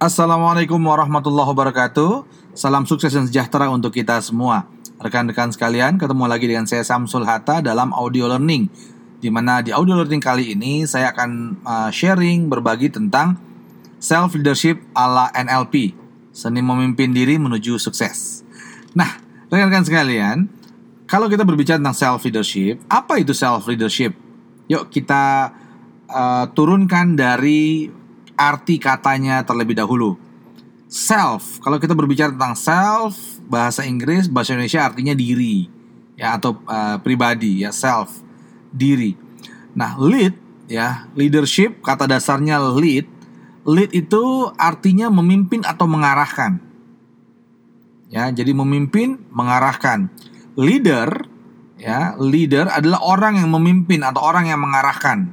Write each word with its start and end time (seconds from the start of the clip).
Assalamualaikum 0.00 0.80
warahmatullahi 0.80 1.52
wabarakatuh. 1.52 2.24
Salam 2.56 2.88
sukses 2.88 3.12
dan 3.12 3.28
sejahtera 3.28 3.68
untuk 3.68 3.92
kita 3.92 4.16
semua. 4.24 4.64
Rekan-rekan 4.96 5.52
sekalian, 5.52 6.00
ketemu 6.00 6.24
lagi 6.24 6.48
dengan 6.48 6.64
saya 6.64 6.80
Samsul 6.88 7.28
Hatta 7.28 7.60
dalam 7.60 7.92
audio 7.92 8.24
learning. 8.24 8.72
Di 9.20 9.28
mana 9.28 9.60
di 9.60 9.76
audio 9.76 10.00
learning 10.00 10.24
kali 10.24 10.56
ini 10.56 10.88
saya 10.88 11.12
akan 11.12 11.60
uh, 11.68 11.90
sharing 11.92 12.48
berbagi 12.48 12.88
tentang 12.88 13.36
self 14.00 14.32
leadership 14.40 14.80
ala 14.96 15.28
NLP, 15.36 15.92
seni 16.32 16.64
memimpin 16.64 17.12
diri 17.12 17.36
menuju 17.36 17.76
sukses. 17.76 18.40
Nah, 18.96 19.20
rekan-rekan 19.52 19.84
sekalian, 19.84 20.48
kalau 21.04 21.28
kita 21.28 21.44
berbicara 21.44 21.76
tentang 21.76 22.00
self 22.00 22.24
leadership, 22.24 22.80
apa 22.88 23.20
itu 23.20 23.36
self 23.36 23.68
leadership? 23.68 24.16
Yuk 24.64 24.88
kita 24.88 25.52
uh, 26.08 26.48
turunkan 26.56 27.20
dari 27.20 27.99
arti 28.40 28.80
katanya 28.80 29.44
terlebih 29.44 29.76
dahulu. 29.76 30.16
Self, 30.88 31.60
kalau 31.60 31.76
kita 31.76 31.92
berbicara 31.92 32.32
tentang 32.32 32.56
self, 32.56 33.14
bahasa 33.46 33.86
Inggris, 33.86 34.26
bahasa 34.26 34.56
Indonesia 34.56 34.82
artinya 34.82 35.14
diri, 35.14 35.70
ya 36.18 36.34
atau 36.34 36.58
uh, 36.66 36.98
pribadi, 36.98 37.62
ya 37.62 37.70
self, 37.70 38.24
diri. 38.74 39.14
Nah, 39.76 39.94
lead, 40.00 40.34
ya 40.66 41.06
leadership 41.14 41.78
kata 41.84 42.10
dasarnya 42.10 42.58
lead. 42.74 43.06
Lead 43.68 43.92
itu 43.92 44.50
artinya 44.56 45.12
memimpin 45.12 45.62
atau 45.62 45.86
mengarahkan. 45.86 46.58
Ya, 48.10 48.26
jadi 48.34 48.50
memimpin, 48.50 49.22
mengarahkan. 49.30 50.10
Leader, 50.58 51.30
ya 51.78 52.18
leader 52.18 52.66
adalah 52.66 52.98
orang 53.06 53.38
yang 53.38 53.54
memimpin 53.54 54.02
atau 54.02 54.26
orang 54.26 54.50
yang 54.50 54.58
mengarahkan. 54.58 55.30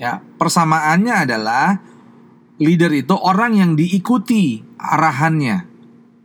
Ya, 0.00 0.24
persamaannya 0.40 1.28
adalah 1.28 1.84
leader 2.58 2.90
itu 2.94 3.14
orang 3.14 3.58
yang 3.58 3.70
diikuti 3.74 4.62
arahannya. 4.78 5.72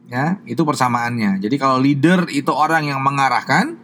Ya, 0.10 0.42
itu 0.50 0.66
persamaannya. 0.66 1.38
Jadi 1.38 1.56
kalau 1.62 1.78
leader 1.78 2.26
itu 2.34 2.50
orang 2.50 2.90
yang 2.90 2.98
mengarahkan, 2.98 3.78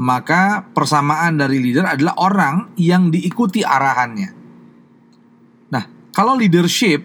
maka 0.00 0.64
persamaan 0.72 1.36
dari 1.36 1.60
leader 1.60 1.84
adalah 1.84 2.16
orang 2.16 2.72
yang 2.80 3.12
diikuti 3.12 3.60
arahannya. 3.60 4.32
Nah, 5.68 5.84
kalau 6.16 6.40
leadership 6.40 7.04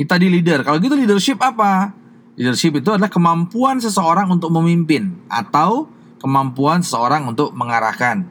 itu 0.00 0.08
tadi 0.08 0.32
leader. 0.32 0.64
Kalau 0.64 0.80
gitu 0.80 0.96
leadership 0.96 1.36
apa? 1.44 1.92
Leadership 2.40 2.80
itu 2.80 2.88
adalah 2.88 3.12
kemampuan 3.12 3.84
seseorang 3.84 4.32
untuk 4.32 4.48
memimpin 4.48 5.12
atau 5.28 5.92
kemampuan 6.24 6.80
seseorang 6.80 7.28
untuk 7.28 7.52
mengarahkan. 7.52 8.24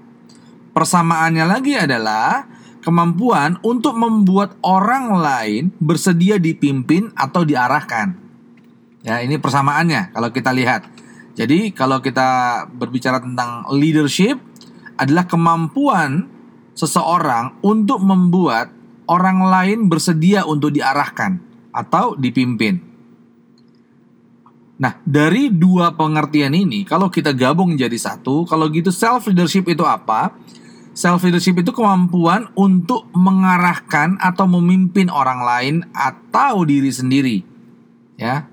Persamaannya 0.73 1.45
lagi 1.45 1.77
adalah 1.77 2.49
kemampuan 2.79 3.59
untuk 3.63 3.95
membuat 3.95 4.55
orang 4.63 5.15
lain 5.19 5.63
bersedia 5.79 6.39
dipimpin 6.39 7.11
atau 7.15 7.43
diarahkan. 7.43 8.15
Ya, 9.03 9.23
ini 9.23 9.39
persamaannya 9.39 10.11
kalau 10.11 10.29
kita 10.31 10.51
lihat. 10.51 10.87
Jadi, 11.39 11.71
kalau 11.71 12.03
kita 12.03 12.63
berbicara 12.67 13.23
tentang 13.23 13.63
leadership 13.71 14.35
adalah 14.99 15.23
kemampuan 15.23 16.27
seseorang 16.75 17.63
untuk 17.63 18.03
membuat 18.03 18.75
orang 19.07 19.47
lain 19.47 19.79
bersedia 19.87 20.43
untuk 20.43 20.75
diarahkan 20.75 21.39
atau 21.71 22.19
dipimpin. 22.19 22.89
Nah, 24.79 24.95
dari 25.03 25.51
dua 25.51 25.91
pengertian 25.91 26.55
ini, 26.55 26.87
kalau 26.87 27.11
kita 27.11 27.35
gabung 27.35 27.75
jadi 27.75 27.95
satu, 27.99 28.47
kalau 28.47 28.71
gitu 28.71 28.95
self 28.95 29.27
leadership 29.27 29.67
itu 29.67 29.83
apa? 29.83 30.31
Self 30.99 31.23
leadership 31.23 31.55
itu 31.55 31.71
kemampuan 31.71 32.51
untuk 32.59 33.07
mengarahkan 33.15 34.19
atau 34.19 34.51
memimpin 34.51 35.07
orang 35.07 35.39
lain 35.39 35.75
atau 35.95 36.67
diri 36.67 36.91
sendiri. 36.91 37.39
Ya. 38.19 38.51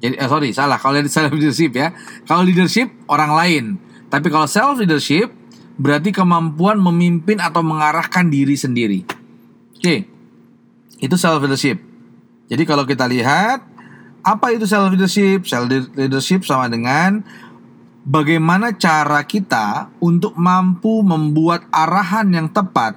Jadi 0.00 0.16
eh, 0.16 0.24
sorry, 0.24 0.56
salah. 0.56 0.80
Kalau 0.80 0.96
self 1.04 1.28
leadership 1.36 1.76
ya. 1.76 1.92
Kalau 2.24 2.48
leadership 2.48 2.88
orang 3.12 3.36
lain. 3.36 3.64
Tapi 4.08 4.32
kalau 4.32 4.48
self 4.48 4.80
leadership 4.80 5.28
berarti 5.76 6.16
kemampuan 6.16 6.80
memimpin 6.80 7.36
atau 7.44 7.60
mengarahkan 7.60 8.32
diri 8.32 8.56
sendiri. 8.56 9.04
Oke. 9.76 10.08
Itu 10.96 11.20
self 11.20 11.44
leadership. 11.44 11.76
Jadi 12.48 12.62
kalau 12.64 12.88
kita 12.88 13.04
lihat 13.04 13.68
apa 14.24 14.56
itu 14.56 14.64
self 14.64 14.96
leadership? 14.96 15.44
Self 15.44 15.68
leadership 15.92 16.40
sama 16.40 16.72
dengan 16.72 17.20
bagaimana 18.04 18.72
cara 18.76 19.20
kita 19.24 19.92
untuk 20.00 20.36
mampu 20.36 21.04
membuat 21.04 21.68
arahan 21.68 22.28
yang 22.32 22.48
tepat 22.48 22.96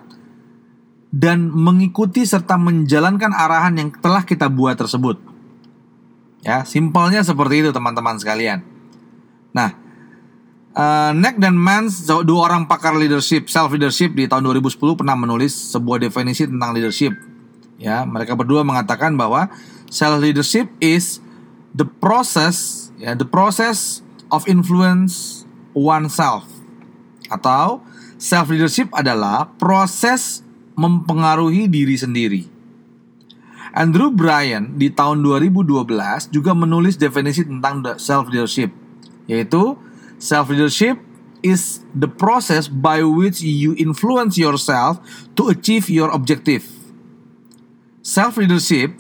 dan 1.14 1.52
mengikuti 1.54 2.26
serta 2.26 2.58
menjalankan 2.58 3.30
arahan 3.36 3.78
yang 3.78 3.90
telah 3.94 4.26
kita 4.26 4.50
buat 4.50 4.74
tersebut. 4.80 5.22
Ya, 6.44 6.66
simpelnya 6.68 7.24
seperti 7.24 7.64
itu 7.64 7.70
teman-teman 7.72 8.20
sekalian. 8.20 8.66
Nah, 9.56 9.78
uh, 10.76 11.12
Neck 11.16 11.40
dan 11.40 11.56
Mans, 11.56 12.04
dua 12.04 12.50
orang 12.52 12.68
pakar 12.68 12.98
leadership, 12.98 13.48
self 13.48 13.72
leadership 13.72 14.12
di 14.18 14.28
tahun 14.28 14.44
2010 14.44 15.00
pernah 15.00 15.16
menulis 15.16 15.54
sebuah 15.72 16.04
definisi 16.04 16.50
tentang 16.50 16.76
leadership. 16.76 17.16
Ya, 17.80 18.04
mereka 18.04 18.36
berdua 18.36 18.66
mengatakan 18.66 19.16
bahwa 19.16 19.48
self 19.88 20.20
leadership 20.20 20.68
is 20.84 21.24
the 21.72 21.86
process, 21.86 22.90
ya, 23.00 23.16
the 23.16 23.28
process 23.28 24.04
of 24.30 24.46
influence 24.48 25.44
oneself 25.74 26.46
atau 27.28 27.82
self 28.22 28.48
leadership 28.54 28.88
adalah 28.94 29.50
proses 29.58 30.46
mempengaruhi 30.78 31.68
diri 31.68 31.98
sendiri. 31.98 32.44
Andrew 33.74 34.14
Bryan 34.14 34.78
di 34.78 34.94
tahun 34.94 35.26
2012 35.26 36.30
juga 36.30 36.54
menulis 36.54 36.94
definisi 36.94 37.42
tentang 37.42 37.82
self 37.98 38.30
leadership 38.30 38.70
yaitu 39.26 39.74
self 40.22 40.54
leadership 40.54 41.02
is 41.44 41.84
the 41.92 42.08
process 42.08 42.70
by 42.72 43.02
which 43.02 43.44
you 43.44 43.76
influence 43.76 44.40
yourself 44.40 45.02
to 45.36 45.50
achieve 45.50 45.90
your 45.90 46.14
objective. 46.14 46.64
Self 48.06 48.38
leadership 48.38 48.94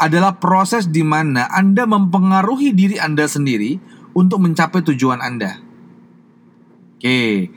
adalah 0.00 0.40
proses 0.40 0.88
di 0.88 1.04
mana 1.04 1.48
Anda 1.52 1.84
mempengaruhi 1.84 2.72
diri 2.72 2.96
Anda 2.96 3.28
sendiri 3.28 3.76
untuk 4.12 4.42
mencapai 4.42 4.82
tujuan 4.82 5.20
Anda. 5.22 5.60
Oke, 7.00 7.48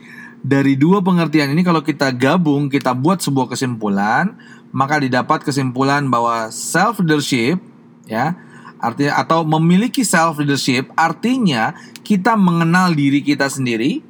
dari 0.44 0.76
dua 0.76 1.00
pengertian 1.00 1.52
ini 1.52 1.64
kalau 1.64 1.80
kita 1.80 2.12
gabung, 2.12 2.68
kita 2.68 2.92
buat 2.92 3.24
sebuah 3.24 3.52
kesimpulan, 3.56 4.36
maka 4.76 5.00
didapat 5.00 5.40
kesimpulan 5.40 6.04
bahwa 6.12 6.52
self 6.52 7.00
leadership 7.00 7.60
ya, 8.04 8.36
artinya 8.76 9.16
atau 9.20 9.40
memiliki 9.44 10.04
self 10.04 10.36
leadership 10.36 10.92
artinya 10.96 11.72
kita 12.04 12.36
mengenal 12.36 12.92
diri 12.92 13.24
kita 13.24 13.48
sendiri, 13.48 14.04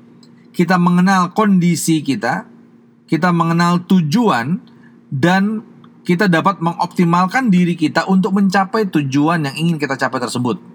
kita 0.50 0.75
mengenal 0.75 1.31
kondisi 1.31 2.03
kita, 2.03 2.50
kita 3.06 3.31
mengenal 3.31 3.87
tujuan 3.87 4.59
dan 5.15 5.62
kita 6.03 6.27
dapat 6.27 6.59
mengoptimalkan 6.59 7.49
diri 7.49 7.78
kita 7.78 8.10
untuk 8.10 8.34
mencapai 8.34 8.91
tujuan 8.91 9.47
yang 9.47 9.56
ingin 9.56 9.77
kita 9.78 9.94
capai 9.94 10.19
tersebut. 10.19 10.74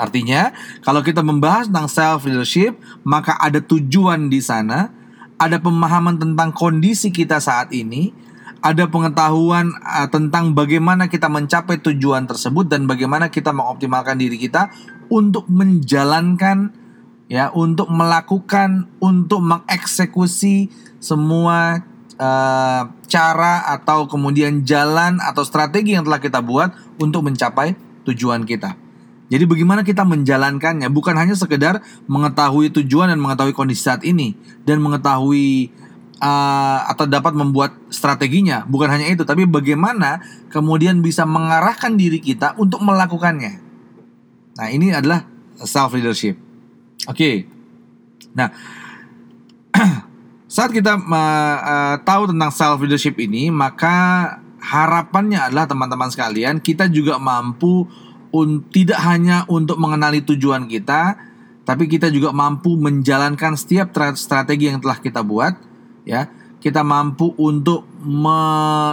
Artinya, 0.00 0.56
kalau 0.80 1.04
kita 1.04 1.20
membahas 1.20 1.68
tentang 1.68 1.92
self 1.92 2.24
leadership, 2.24 2.80
maka 3.04 3.36
ada 3.36 3.60
tujuan 3.60 4.32
di 4.32 4.40
sana, 4.40 4.88
ada 5.36 5.60
pemahaman 5.60 6.16
tentang 6.16 6.56
kondisi 6.56 7.12
kita 7.12 7.36
saat 7.36 7.68
ini, 7.76 8.16
ada 8.64 8.88
pengetahuan 8.88 9.76
uh, 9.84 10.08
tentang 10.08 10.56
bagaimana 10.56 11.12
kita 11.12 11.28
mencapai 11.28 11.84
tujuan 11.84 12.24
tersebut 12.24 12.64
dan 12.64 12.88
bagaimana 12.88 13.28
kita 13.28 13.52
mengoptimalkan 13.52 14.16
diri 14.16 14.40
kita 14.40 14.72
untuk 15.12 15.44
menjalankan 15.52 16.72
ya, 17.28 17.52
untuk 17.52 17.92
melakukan, 17.92 18.88
untuk 19.04 19.44
mengeksekusi 19.44 20.72
semua 20.96 21.84
uh, 22.16 22.82
cara 23.04 23.54
atau 23.68 24.08
kemudian 24.08 24.64
jalan 24.64 25.20
atau 25.20 25.44
strategi 25.44 25.92
yang 25.92 26.08
telah 26.08 26.20
kita 26.24 26.40
buat 26.40 26.72
untuk 26.96 27.28
mencapai 27.28 27.76
tujuan 28.08 28.48
kita. 28.48 28.89
Jadi 29.30 29.46
bagaimana 29.46 29.86
kita 29.86 30.02
menjalankannya 30.02 30.90
bukan 30.90 31.14
hanya 31.14 31.38
sekedar 31.38 31.78
mengetahui 32.10 32.74
tujuan 32.82 33.14
dan 33.14 33.22
mengetahui 33.22 33.54
kondisi 33.54 33.86
saat 33.86 34.02
ini 34.02 34.34
dan 34.66 34.82
mengetahui 34.82 35.70
uh, 36.18 36.80
atau 36.90 37.06
dapat 37.06 37.38
membuat 37.38 37.78
strateginya, 37.94 38.66
bukan 38.66 38.90
hanya 38.90 39.06
itu, 39.06 39.22
tapi 39.22 39.46
bagaimana 39.46 40.18
kemudian 40.50 40.98
bisa 40.98 41.22
mengarahkan 41.24 41.94
diri 41.94 42.18
kita 42.18 42.58
untuk 42.58 42.82
melakukannya. 42.82 43.62
Nah, 44.58 44.68
ini 44.68 44.92
adalah 44.92 45.24
self 45.62 45.96
leadership. 45.96 46.36
Oke. 47.08 47.16
Okay. 47.16 47.36
Nah, 48.34 48.50
saat 50.54 50.74
kita 50.74 51.00
uh, 51.00 51.96
tahu 52.04 52.34
tentang 52.34 52.50
self 52.52 52.82
leadership 52.84 53.16
ini, 53.22 53.48
maka 53.48 54.26
harapannya 54.60 55.40
adalah 55.40 55.64
teman-teman 55.64 56.12
sekalian 56.12 56.60
kita 56.60 56.84
juga 56.92 57.16
mampu 57.16 57.88
un, 58.30 58.64
tidak 58.70 58.98
hanya 59.02 59.44
untuk 59.50 59.76
mengenali 59.78 60.22
tujuan 60.22 60.66
kita, 60.66 61.18
tapi 61.66 61.86
kita 61.86 62.10
juga 62.10 62.34
mampu 62.34 62.74
menjalankan 62.74 63.54
setiap 63.54 63.94
strategi 64.18 64.70
yang 64.70 64.82
telah 64.82 64.98
kita 64.98 65.22
buat, 65.22 65.54
ya. 66.06 66.30
Kita 66.60 66.84
mampu 66.84 67.32
untuk 67.40 67.88
me, 68.04 68.36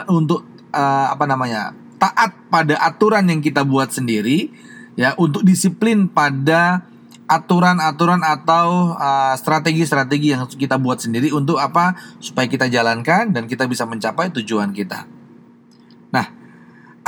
untuk 0.07 0.47
uh, 0.71 1.07
apa 1.11 1.25
namanya 1.27 1.75
taat 1.97 2.31
pada 2.47 2.77
aturan 2.79 3.25
yang 3.27 3.41
kita 3.41 3.65
buat 3.65 3.89
sendiri 3.91 4.53
ya 4.93 5.17
untuk 5.17 5.43
disiplin 5.43 6.09
pada 6.09 6.85
aturan-aturan 7.27 8.23
atau 8.23 8.95
uh, 8.95 9.35
strategi-strategi 9.35 10.31
uh, 10.31 10.33
yang 10.39 10.41
kita 10.47 10.79
buat 10.79 11.03
sendiri 11.03 11.35
untuk 11.35 11.59
apa 11.59 11.99
supaya 12.23 12.47
kita 12.47 12.71
jalankan 12.71 13.35
dan 13.35 13.51
kita 13.51 13.67
bisa 13.67 13.83
mencapai 13.83 14.31
tujuan 14.31 14.71
kita. 14.71 15.16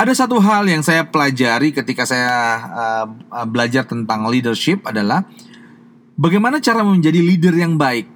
Ada 0.00 0.24
satu 0.24 0.40
hal 0.40 0.64
yang 0.64 0.80
saya 0.80 1.04
pelajari 1.04 1.76
ketika 1.76 2.08
saya 2.08 2.32
uh, 2.72 3.44
belajar 3.44 3.84
tentang 3.84 4.32
leadership 4.32 4.80
adalah 4.88 5.28
bagaimana 6.16 6.56
cara 6.56 6.80
menjadi 6.80 7.20
leader 7.20 7.52
yang 7.52 7.76
baik. 7.76 8.08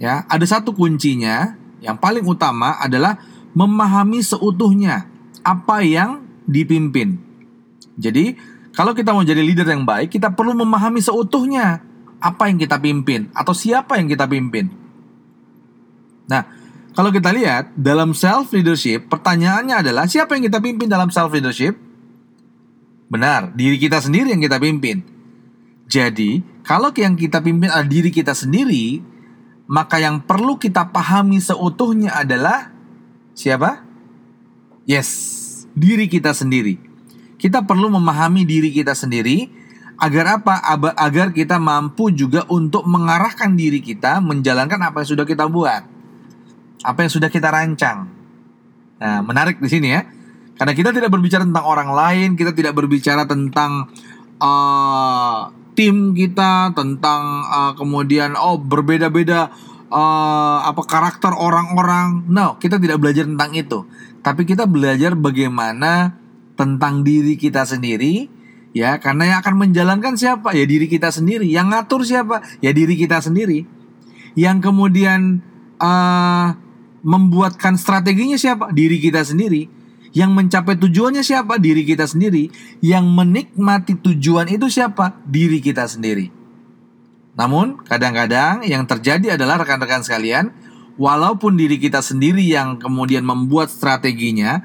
Ya, 0.00 0.24
ada 0.24 0.40
satu 0.48 0.72
kuncinya 0.72 1.52
yang 1.84 2.00
paling 2.00 2.24
utama 2.24 2.80
adalah 2.80 3.20
memahami 3.52 4.24
seutuhnya 4.24 5.04
apa 5.44 5.84
yang 5.84 6.24
dipimpin. 6.48 7.20
Jadi, 8.00 8.32
kalau 8.72 8.96
kita 8.96 9.12
mau 9.12 9.20
jadi 9.20 9.44
leader 9.44 9.68
yang 9.68 9.84
baik, 9.84 10.16
kita 10.16 10.32
perlu 10.32 10.56
memahami 10.56 11.04
seutuhnya 11.04 11.84
apa 12.16 12.48
yang 12.48 12.56
kita 12.56 12.80
pimpin 12.80 13.28
atau 13.36 13.52
siapa 13.52 14.00
yang 14.00 14.08
kita 14.08 14.24
pimpin. 14.24 14.72
Nah, 16.24 16.63
kalau 16.94 17.10
kita 17.10 17.34
lihat 17.34 17.74
dalam 17.74 18.14
self 18.14 18.54
leadership, 18.54 19.10
pertanyaannya 19.10 19.82
adalah 19.82 20.06
siapa 20.06 20.38
yang 20.38 20.46
kita 20.46 20.62
pimpin 20.62 20.86
dalam 20.86 21.10
self 21.10 21.34
leadership? 21.34 21.74
Benar, 23.10 23.50
diri 23.58 23.82
kita 23.82 23.98
sendiri 23.98 24.30
yang 24.30 24.38
kita 24.38 24.62
pimpin. 24.62 25.02
Jadi, 25.90 26.40
kalau 26.62 26.94
yang 26.94 27.18
kita 27.18 27.42
pimpin 27.42 27.66
adalah 27.66 27.90
diri 27.90 28.14
kita 28.14 28.30
sendiri, 28.30 29.02
maka 29.66 29.98
yang 29.98 30.22
perlu 30.22 30.54
kita 30.54 30.94
pahami 30.94 31.42
seutuhnya 31.42 32.14
adalah 32.14 32.70
siapa? 33.34 33.82
Yes, 34.86 35.10
diri 35.74 36.06
kita 36.06 36.30
sendiri. 36.30 36.78
Kita 37.42 37.66
perlu 37.66 37.90
memahami 37.90 38.46
diri 38.46 38.70
kita 38.70 38.94
sendiri 38.94 39.50
agar 39.98 40.40
apa? 40.40 40.62
Agar 40.94 41.34
kita 41.34 41.58
mampu 41.58 42.14
juga 42.14 42.46
untuk 42.46 42.86
mengarahkan 42.86 43.50
diri 43.58 43.82
kita 43.82 44.22
menjalankan 44.22 44.78
apa 44.78 45.02
yang 45.02 45.10
sudah 45.10 45.26
kita 45.26 45.50
buat. 45.50 45.93
Apa 46.84 47.08
yang 47.08 47.12
sudah 47.12 47.32
kita 47.32 47.48
rancang. 47.48 48.12
Nah, 49.00 49.20
menarik 49.24 49.58
di 49.58 49.68
sini 49.72 49.88
ya. 49.90 50.04
Karena 50.54 50.76
kita 50.76 50.94
tidak 50.94 51.10
berbicara 51.10 51.42
tentang 51.42 51.66
orang 51.66 51.90
lain, 51.90 52.28
kita 52.38 52.54
tidak 52.54 52.78
berbicara 52.78 53.26
tentang 53.26 53.90
uh, 54.38 55.50
tim 55.74 56.14
kita, 56.14 56.70
tentang 56.76 57.42
uh, 57.48 57.72
kemudian 57.74 58.38
oh 58.38 58.60
berbeda-beda 58.62 59.50
uh, 59.90 60.58
apa 60.62 60.82
karakter 60.86 61.34
orang-orang. 61.34 62.30
No, 62.30 62.60
kita 62.62 62.78
tidak 62.78 63.02
belajar 63.02 63.26
tentang 63.26 63.50
itu. 63.56 63.82
Tapi 64.22 64.46
kita 64.46 64.70
belajar 64.70 65.18
bagaimana 65.18 66.14
tentang 66.54 67.02
diri 67.02 67.34
kita 67.34 67.66
sendiri 67.66 68.30
ya 68.74 68.98
karena 68.98 69.34
yang 69.34 69.38
akan 69.42 69.54
menjalankan 69.58 70.14
siapa 70.18 70.54
ya 70.54 70.66
diri 70.66 70.90
kita 70.90 71.10
sendiri 71.10 71.46
yang 71.46 71.70
ngatur 71.70 72.02
siapa 72.02 72.42
ya 72.58 72.74
diri 72.74 72.98
kita 72.98 73.22
sendiri 73.22 73.62
yang 74.34 74.58
kemudian 74.58 75.42
uh, 75.78 76.58
membuatkan 77.04 77.76
strateginya 77.76 78.40
siapa? 78.40 78.72
Diri 78.72 78.98
kita 78.98 79.20
sendiri. 79.22 79.68
Yang 80.16 80.30
mencapai 80.32 80.74
tujuannya 80.80 81.20
siapa? 81.20 81.60
Diri 81.60 81.84
kita 81.84 82.08
sendiri. 82.08 82.48
Yang 82.80 83.04
menikmati 83.04 83.94
tujuan 84.00 84.48
itu 84.48 84.66
siapa? 84.72 85.20
Diri 85.28 85.60
kita 85.60 85.84
sendiri. 85.84 86.32
Namun 87.34 87.82
kadang-kadang 87.84 88.64
yang 88.64 88.86
terjadi 88.86 89.36
adalah 89.36 89.60
rekan-rekan 89.60 90.06
sekalian 90.06 90.54
walaupun 90.94 91.58
diri 91.58 91.82
kita 91.82 91.98
sendiri 91.98 92.46
yang 92.46 92.78
kemudian 92.78 93.26
membuat 93.26 93.70
strateginya 93.70 94.62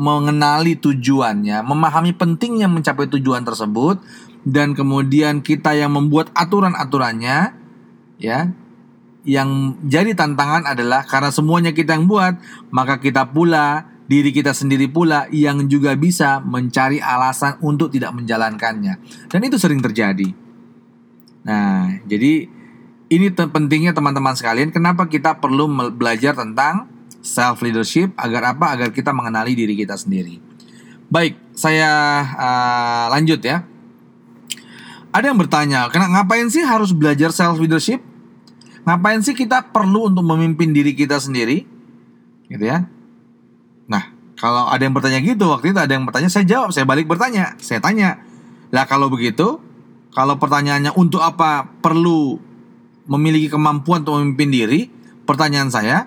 mengenali 0.00 0.80
tujuannya, 0.80 1.60
memahami 1.60 2.16
pentingnya 2.16 2.72
mencapai 2.72 3.04
tujuan 3.12 3.44
tersebut 3.44 4.00
dan 4.48 4.72
kemudian 4.72 5.44
kita 5.44 5.76
yang 5.76 5.92
membuat 5.92 6.32
aturan-aturannya 6.32 7.52
ya. 8.16 8.48
Yang 9.22 9.78
jadi 9.86 10.18
tantangan 10.18 10.66
adalah 10.66 11.06
karena 11.06 11.30
semuanya 11.30 11.70
kita 11.70 11.94
yang 11.94 12.10
buat, 12.10 12.34
maka 12.74 12.98
kita 12.98 13.30
pula 13.30 13.86
diri 14.10 14.34
kita 14.34 14.50
sendiri 14.52 14.90
pula 14.90 15.30
yang 15.30 15.64
juga 15.70 15.94
bisa 15.94 16.42
mencari 16.42 16.98
alasan 16.98 17.56
untuk 17.62 17.88
tidak 17.94 18.12
menjalankannya. 18.12 18.98
Dan 19.30 19.40
itu 19.46 19.56
sering 19.56 19.78
terjadi. 19.78 20.34
Nah, 21.46 22.02
jadi 22.04 22.50
ini 23.12 23.26
pentingnya 23.32 23.92
teman-teman 23.96 24.36
sekalian 24.36 24.68
kenapa 24.74 25.06
kita 25.06 25.38
perlu 25.38 25.68
belajar 25.92 26.36
tentang 26.36 26.88
self 27.22 27.62
leadership 27.62 28.12
agar 28.18 28.52
apa? 28.52 28.74
Agar 28.74 28.88
kita 28.90 29.14
mengenali 29.14 29.56
diri 29.56 29.78
kita 29.78 29.96
sendiri. 29.96 30.42
Baik, 31.12 31.36
saya 31.56 32.24
uh, 32.36 33.04
lanjut 33.12 33.40
ya. 33.44 33.64
Ada 35.12 35.28
yang 35.28 35.36
bertanya, 35.36 35.92
kenapa 35.92 36.24
ngapain 36.24 36.48
sih 36.48 36.64
harus 36.64 36.96
belajar 36.96 37.28
self 37.36 37.60
leadership? 37.60 38.00
Ngapain 38.82 39.22
sih 39.22 39.34
kita 39.38 39.70
perlu 39.70 40.10
untuk 40.10 40.26
memimpin 40.26 40.74
diri 40.74 40.92
kita 40.92 41.22
sendiri? 41.22 41.62
Gitu 42.50 42.64
ya. 42.66 42.90
Nah, 43.86 44.10
kalau 44.34 44.66
ada 44.66 44.82
yang 44.82 44.94
bertanya 44.94 45.22
gitu, 45.22 45.46
waktu 45.54 45.70
itu 45.70 45.78
ada 45.78 45.92
yang 45.94 46.02
bertanya, 46.02 46.26
saya 46.26 46.42
jawab, 46.42 46.74
saya 46.74 46.82
balik 46.82 47.06
bertanya, 47.06 47.54
saya 47.62 47.78
tanya. 47.78 48.18
Lah 48.74 48.84
kalau 48.90 49.06
begitu, 49.06 49.62
kalau 50.10 50.34
pertanyaannya 50.36 50.92
untuk 50.98 51.22
apa 51.22 51.68
perlu 51.78 52.36
memiliki 53.06 53.54
kemampuan 53.54 54.02
untuk 54.02 54.18
memimpin 54.18 54.50
diri, 54.50 54.80
pertanyaan 55.24 55.70
saya, 55.70 56.04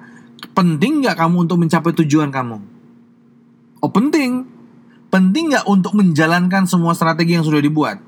penting 0.51 1.01
nggak 1.03 1.15
kamu 1.15 1.47
untuk 1.47 1.57
mencapai 1.63 1.95
tujuan 2.03 2.29
kamu? 2.29 2.57
Oh 3.79 3.91
penting. 3.91 4.45
Penting 5.07 5.55
nggak 5.55 5.65
untuk 5.71 5.95
menjalankan 5.95 6.67
semua 6.67 6.91
strategi 6.91 7.39
yang 7.39 7.45
sudah 7.47 7.63
dibuat? 7.63 8.03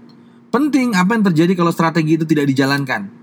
Penting. 0.51 0.91
Apa 0.91 1.15
yang 1.15 1.23
terjadi 1.31 1.55
kalau 1.55 1.71
strategi 1.71 2.19
itu 2.19 2.25
tidak 2.27 2.51
dijalankan? 2.51 3.16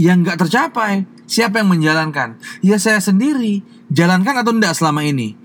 Yang 0.00 0.16
nggak 0.24 0.38
tercapai. 0.48 1.04
Siapa 1.28 1.60
yang 1.60 1.68
menjalankan? 1.76 2.40
Ya 2.64 2.80
saya 2.80 3.04
sendiri. 3.04 3.60
Jalankan 3.92 4.40
atau 4.40 4.56
tidak 4.56 4.72
selama 4.72 5.04
ini? 5.04 5.36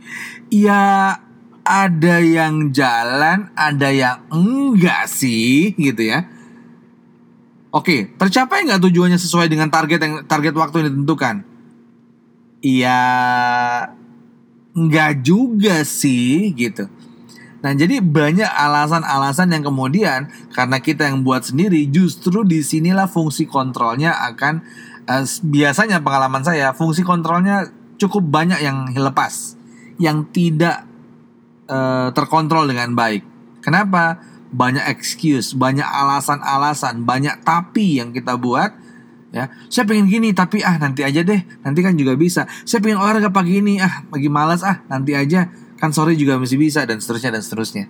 Ya 0.48 1.20
ada 1.66 2.16
yang 2.24 2.72
jalan, 2.72 3.52
ada 3.58 3.90
yang 3.92 4.24
enggak 4.32 5.12
sih, 5.12 5.76
gitu 5.76 6.08
ya. 6.08 6.30
Oke, 7.76 8.16
tercapai 8.16 8.64
nggak 8.64 8.80
tujuannya 8.88 9.20
sesuai 9.20 9.52
dengan 9.52 9.68
target 9.68 10.00
yang 10.00 10.16
target 10.24 10.56
waktu 10.56 10.76
yang 10.80 10.88
ditentukan? 10.96 11.36
Iya 12.64 13.02
nggak 14.72 15.12
juga 15.20 15.84
sih 15.84 16.56
gitu. 16.56 16.88
Nah 17.66 17.74
jadi 17.74 17.98
banyak 17.98 18.46
alasan-alasan 18.46 19.50
yang 19.50 19.66
kemudian 19.66 20.30
karena 20.54 20.78
kita 20.78 21.10
yang 21.10 21.26
buat 21.26 21.50
sendiri 21.50 21.90
justru 21.90 22.46
di 22.46 22.62
sinilah 22.62 23.10
fungsi 23.10 23.50
kontrolnya 23.50 24.14
akan 24.22 24.62
uh, 25.10 25.26
biasanya 25.42 26.06
pengalaman 26.06 26.46
saya 26.46 26.78
fungsi 26.78 27.02
kontrolnya 27.02 27.66
cukup 27.98 28.22
banyak 28.22 28.62
yang 28.62 28.94
lepas 28.94 29.58
yang 29.98 30.30
tidak 30.30 30.86
uh, 31.66 32.14
terkontrol 32.14 32.70
dengan 32.70 32.94
baik. 32.94 33.26
Kenapa? 33.66 34.22
Banyak 34.54 34.86
excuse, 34.94 35.58
banyak 35.58 35.90
alasan-alasan, 35.90 37.02
banyak 37.02 37.42
tapi 37.42 37.98
yang 37.98 38.14
kita 38.14 38.38
buat 38.38 38.86
ya 39.34 39.52
saya 39.68 39.84
pengen 39.84 40.08
gini 40.08 40.32
tapi 40.32 40.64
ah 40.64 40.80
nanti 40.80 41.04
aja 41.04 41.20
deh 41.20 41.44
nanti 41.60 41.84
kan 41.84 41.92
juga 42.00 42.16
bisa 42.16 42.48
saya 42.64 42.80
pengen 42.80 43.04
olahraga 43.04 43.36
pagi 43.36 43.60
ini 43.60 43.84
ah 43.84 44.08
pagi 44.08 44.32
malas 44.32 44.64
ah 44.64 44.80
nanti 44.88 45.12
aja 45.12 45.52
kan 45.76 45.92
sore 45.92 46.16
juga 46.16 46.40
masih 46.40 46.60
bisa 46.60 46.88
dan 46.88 47.00
seterusnya 47.00 47.36
dan 47.36 47.44
seterusnya. 47.44 47.86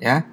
Ya. 0.00 0.28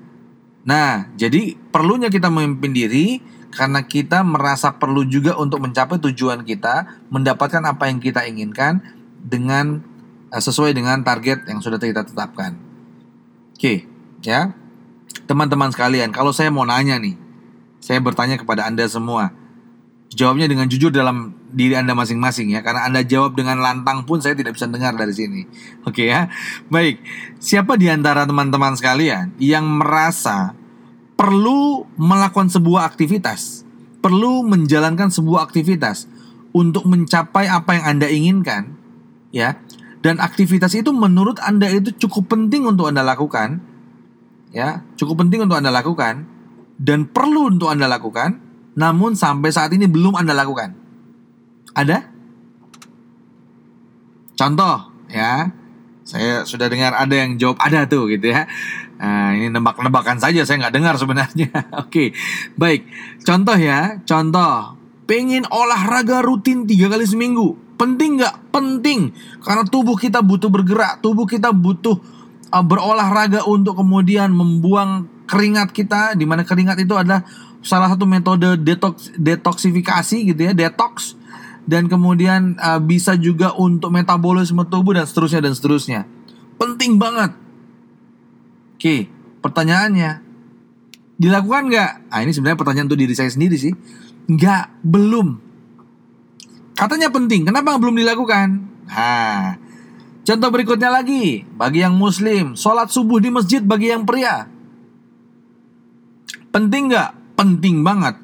Nah 0.68 1.12
jadi 1.16 1.56
perlunya 1.72 2.12
kita 2.12 2.28
memimpin 2.28 2.76
diri 2.76 3.24
karena 3.52 3.84
kita 3.84 4.22
merasa 4.28 4.76
perlu 4.76 5.08
juga 5.08 5.40
untuk 5.40 5.64
mencapai 5.64 5.98
tujuan 6.12 6.44
kita 6.44 7.08
mendapatkan 7.08 7.64
apa 7.64 7.88
yang 7.88 8.04
kita 8.04 8.28
inginkan 8.28 8.84
dengan 9.24 9.82
uh, 10.30 10.42
sesuai 10.44 10.76
dengan 10.76 11.02
target 11.02 11.48
yang 11.48 11.64
sudah 11.64 11.80
kita 11.80 12.04
tetapkan. 12.04 12.60
Oke 13.56 13.88
ya. 14.24 14.52
Teman-teman 15.28 15.72
sekalian 15.72 16.12
kalau 16.12 16.32
saya 16.36 16.52
mau 16.52 16.68
nanya 16.68 17.00
nih 17.00 17.16
saya 17.80 18.04
bertanya 18.04 18.36
kepada 18.36 18.68
anda 18.68 18.84
semua 18.88 19.32
jawabnya 20.18 20.50
dengan 20.50 20.66
jujur 20.66 20.90
dalam 20.90 21.38
diri 21.54 21.78
Anda 21.78 21.94
masing-masing 21.94 22.50
ya 22.50 22.66
karena 22.66 22.90
Anda 22.90 23.06
jawab 23.06 23.38
dengan 23.38 23.62
lantang 23.62 24.04
pun 24.10 24.18
saya 24.18 24.34
tidak 24.34 24.58
bisa 24.58 24.66
dengar 24.66 24.98
dari 24.98 25.14
sini. 25.14 25.46
Oke 25.86 26.10
ya. 26.10 26.34
Baik. 26.74 26.98
Siapa 27.38 27.78
di 27.78 27.86
antara 27.86 28.26
teman-teman 28.26 28.74
sekalian 28.74 29.38
yang 29.38 29.70
merasa 29.70 30.58
perlu 31.14 31.86
melakukan 32.02 32.50
sebuah 32.50 32.90
aktivitas, 32.90 33.62
perlu 34.02 34.42
menjalankan 34.42 35.14
sebuah 35.14 35.46
aktivitas 35.46 36.10
untuk 36.50 36.90
mencapai 36.90 37.46
apa 37.46 37.78
yang 37.78 37.86
Anda 37.86 38.08
inginkan 38.10 38.74
ya. 39.30 39.62
Dan 40.02 40.18
aktivitas 40.18 40.74
itu 40.74 40.90
menurut 40.94 41.38
Anda 41.46 41.70
itu 41.70 41.94
cukup 41.94 42.34
penting 42.34 42.66
untuk 42.66 42.90
Anda 42.90 43.06
lakukan 43.06 43.62
ya, 44.50 44.82
cukup 44.98 45.26
penting 45.26 45.46
untuk 45.46 45.62
Anda 45.62 45.70
lakukan 45.70 46.26
dan 46.82 47.06
perlu 47.10 47.54
untuk 47.54 47.70
Anda 47.70 47.86
lakukan 47.86 48.47
namun 48.78 49.18
sampai 49.18 49.50
saat 49.50 49.74
ini 49.74 49.90
belum 49.90 50.14
Anda 50.14 50.38
lakukan? 50.38 50.78
Ada? 51.74 52.06
Contoh 54.38 54.94
ya, 55.10 55.50
Saya 56.08 56.48
sudah 56.48 56.72
dengar 56.72 56.96
ada 56.96 57.12
yang 57.12 57.36
jawab 57.36 57.60
ada 57.60 57.84
tuh 57.84 58.08
gitu 58.08 58.32
ya. 58.32 58.48
Nah, 58.96 59.36
ini 59.36 59.52
nebak-nebakan 59.52 60.24
saja, 60.24 60.48
saya 60.48 60.64
nggak 60.64 60.76
dengar 60.80 60.96
sebenarnya. 60.96 61.52
Oke, 61.84 62.16
baik. 62.56 62.88
Contoh 63.28 63.60
ya, 63.60 64.00
contoh. 64.08 64.80
Pengen 65.04 65.44
olahraga 65.52 66.24
rutin 66.24 66.64
tiga 66.64 66.88
kali 66.88 67.04
seminggu. 67.04 67.60
Penting 67.76 68.24
nggak? 68.24 68.56
Penting. 68.56 69.12
Karena 69.44 69.68
tubuh 69.68 70.00
kita 70.00 70.24
butuh 70.24 70.48
bergerak, 70.48 71.04
tubuh 71.04 71.28
kita 71.28 71.52
butuh 71.52 72.00
uh, 72.56 72.64
berolahraga 72.64 73.44
untuk 73.44 73.76
kemudian 73.76 74.32
membuang 74.32 75.12
keringat 75.28 75.76
kita. 75.76 76.16
Di 76.16 76.24
mana 76.24 76.48
keringat 76.48 76.80
itu 76.80 76.96
adalah 76.96 77.28
salah 77.68 77.92
satu 77.92 78.08
metode 78.08 78.56
detox 78.64 79.12
detoksifikasi 79.20 80.18
gitu 80.32 80.42
ya, 80.48 80.56
detox 80.56 81.20
dan 81.68 81.92
kemudian 81.92 82.56
uh, 82.64 82.80
bisa 82.80 83.20
juga 83.20 83.52
untuk 83.60 83.92
metabolisme 83.92 84.64
tubuh 84.72 84.96
dan 84.96 85.04
seterusnya 85.04 85.44
dan 85.44 85.54
seterusnya. 85.54 86.00
Penting 86.56 86.96
banget. 86.96 87.36
Oke, 88.80 89.12
pertanyaannya 89.44 90.24
dilakukan 91.20 91.68
nggak? 91.68 91.92
Ah 92.08 92.24
ini 92.24 92.32
sebenarnya 92.32 92.56
pertanyaan 92.56 92.88
untuk 92.88 93.04
diri 93.04 93.12
saya 93.12 93.28
sendiri 93.28 93.60
sih. 93.60 93.76
Nggak, 94.32 94.80
belum. 94.88 95.28
Katanya 96.78 97.12
penting, 97.12 97.44
kenapa 97.44 97.76
belum 97.76 98.00
dilakukan? 98.00 98.48
Nah, 98.88 99.58
contoh 100.24 100.50
berikutnya 100.54 100.94
lagi, 100.94 101.44
bagi 101.58 101.84
yang 101.84 101.98
muslim, 101.98 102.56
sholat 102.56 102.88
subuh 102.88 103.20
di 103.20 103.28
masjid 103.28 103.60
bagi 103.60 103.92
yang 103.92 104.08
pria. 104.08 104.48
Penting 106.54 106.94
nggak? 106.94 107.12
Penting 107.38 107.86
banget. 107.86 108.18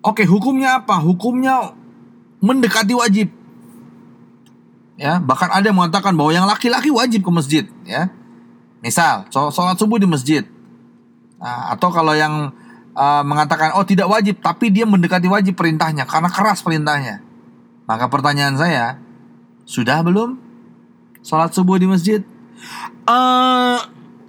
Oke, 0.00 0.24
hukumnya 0.24 0.80
apa? 0.80 0.96
Hukumnya 0.96 1.76
mendekati 2.40 2.96
wajib. 2.96 3.28
Ya, 4.96 5.20
bahkan 5.20 5.52
ada 5.52 5.64
yang 5.64 5.76
mengatakan 5.76 6.16
bahwa 6.16 6.32
yang 6.32 6.48
laki-laki 6.48 6.88
wajib 6.88 7.24
ke 7.24 7.30
masjid, 7.32 7.64
ya. 7.84 8.08
Misal, 8.80 9.28
sholat 9.32 9.76
subuh 9.76 10.00
di 10.00 10.08
masjid. 10.08 10.44
Nah, 11.40 11.72
atau 11.72 11.92
kalau 11.92 12.16
yang 12.16 12.52
uh, 12.96 13.22
mengatakan 13.24 13.76
oh 13.76 13.84
tidak 13.84 14.08
wajib, 14.08 14.40
tapi 14.40 14.72
dia 14.72 14.84
mendekati 14.84 15.28
wajib 15.28 15.56
perintahnya 15.56 16.04
karena 16.08 16.28
keras 16.32 16.64
perintahnya. 16.64 17.20
Maka 17.88 18.08
pertanyaan 18.08 18.56
saya, 18.56 19.00
sudah 19.68 20.00
belum 20.04 20.36
sholat 21.24 21.52
subuh 21.52 21.76
di 21.80 21.88
masjid? 21.88 22.20
Uh, 23.08 23.80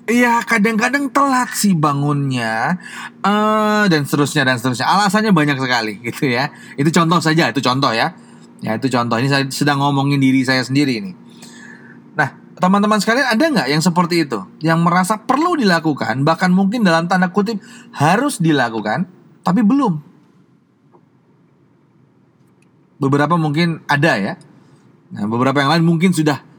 ya 0.09 0.41
kadang-kadang 0.41 1.09
telat 1.13 1.53
sih 1.53 1.77
bangunnya. 1.77 2.77
Uh, 3.21 3.85
dan 3.91 4.05
seterusnya 4.05 4.47
dan 4.47 4.57
seterusnya. 4.57 4.87
Alasannya 4.89 5.31
banyak 5.33 5.57
sekali 5.57 5.99
gitu 6.07 6.29
ya. 6.31 6.49
Itu 6.77 6.89
contoh 6.89 7.19
saja 7.21 7.49
itu 7.49 7.61
contoh 7.61 7.91
ya. 7.93 8.13
Ya 8.61 8.77
itu 8.77 8.87
contoh. 8.89 9.17
Ini 9.17 9.29
saya 9.29 9.43
sedang 9.49 9.81
ngomongin 9.81 10.21
diri 10.21 10.45
saya 10.45 10.61
sendiri 10.61 11.01
ini. 11.01 11.11
Nah 12.13 12.37
teman-teman 12.57 13.01
sekalian 13.01 13.25
ada 13.25 13.41
nggak 13.41 13.67
yang 13.69 13.81
seperti 13.81 14.25
itu? 14.29 14.39
Yang 14.61 14.79
merasa 14.85 15.17
perlu 15.17 15.57
dilakukan 15.57 16.21
bahkan 16.21 16.53
mungkin 16.53 16.85
dalam 16.85 17.09
tanda 17.09 17.33
kutip 17.33 17.57
harus 17.97 18.37
dilakukan 18.37 19.09
tapi 19.41 19.65
belum? 19.65 19.97
Beberapa 23.01 23.33
mungkin 23.33 23.81
ada 23.89 24.13
ya. 24.21 24.33
Nah 25.09 25.25
beberapa 25.25 25.57
yang 25.57 25.73
lain 25.73 25.85
mungkin 25.89 26.13
sudah 26.13 26.50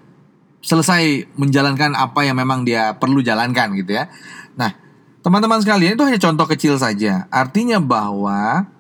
selesai 0.63 1.35
menjalankan 1.35 1.99
apa 1.99 2.23
yang 2.23 2.39
memang 2.39 2.63
dia 2.63 2.95
perlu 2.97 3.21
jalankan 3.21 3.75
gitu 3.75 3.99
ya. 3.99 4.07
Nah, 4.55 4.73
teman-teman 5.21 5.59
sekalian 5.59 5.99
itu 5.99 6.07
hanya 6.07 6.23
contoh 6.23 6.47
kecil 6.47 6.79
saja. 6.79 7.27
Artinya 7.29 7.83
bahwa 7.83 8.71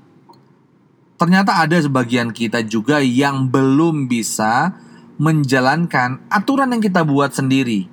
ternyata 1.19 1.59
ada 1.59 1.77
sebagian 1.83 2.31
kita 2.31 2.63
juga 2.63 3.03
yang 3.03 3.51
belum 3.51 4.07
bisa 4.07 4.79
menjalankan 5.19 6.23
aturan 6.31 6.73
yang 6.73 6.83
kita 6.83 7.03
buat 7.03 7.35
sendiri. 7.35 7.91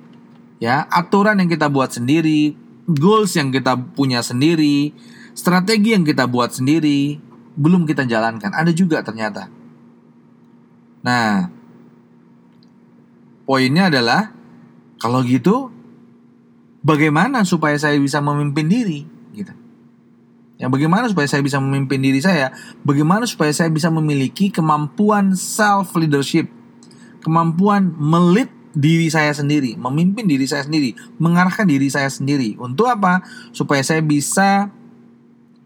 Ya, 0.62 0.84
aturan 0.92 1.40
yang 1.40 1.50
kita 1.50 1.72
buat 1.72 1.90
sendiri, 1.90 2.52
goals 2.84 3.32
yang 3.34 3.48
kita 3.48 3.74
punya 3.96 4.20
sendiri, 4.20 4.92
strategi 5.32 5.96
yang 5.96 6.04
kita 6.04 6.28
buat 6.28 6.52
sendiri, 6.52 7.16
belum 7.56 7.88
kita 7.88 8.04
jalankan. 8.04 8.52
Ada 8.52 8.70
juga 8.76 9.00
ternyata. 9.00 9.48
Nah, 11.00 11.48
poinnya 13.50 13.90
adalah 13.90 14.30
kalau 15.02 15.26
gitu 15.26 15.74
bagaimana 16.86 17.42
supaya 17.42 17.74
saya 17.74 17.98
bisa 17.98 18.22
memimpin 18.22 18.70
diri 18.70 19.02
gitu. 19.34 19.50
Ya 20.54 20.70
bagaimana 20.70 21.10
supaya 21.10 21.26
saya 21.26 21.42
bisa 21.42 21.58
memimpin 21.58 21.98
diri 21.98 22.22
saya? 22.22 22.54
Bagaimana 22.86 23.26
supaya 23.26 23.50
saya 23.50 23.66
bisa 23.66 23.90
memiliki 23.90 24.54
kemampuan 24.54 25.34
self 25.34 25.98
leadership? 25.98 26.46
Kemampuan 27.26 27.90
melit 27.98 28.54
diri 28.70 29.10
saya 29.10 29.34
sendiri, 29.34 29.74
memimpin 29.74 30.30
diri 30.30 30.46
saya 30.46 30.62
sendiri, 30.62 30.94
mengarahkan 31.18 31.66
diri 31.66 31.90
saya 31.90 32.06
sendiri. 32.06 32.54
Untuk 32.54 32.86
apa? 32.86 33.26
Supaya 33.50 33.82
saya 33.82 33.98
bisa 33.98 34.70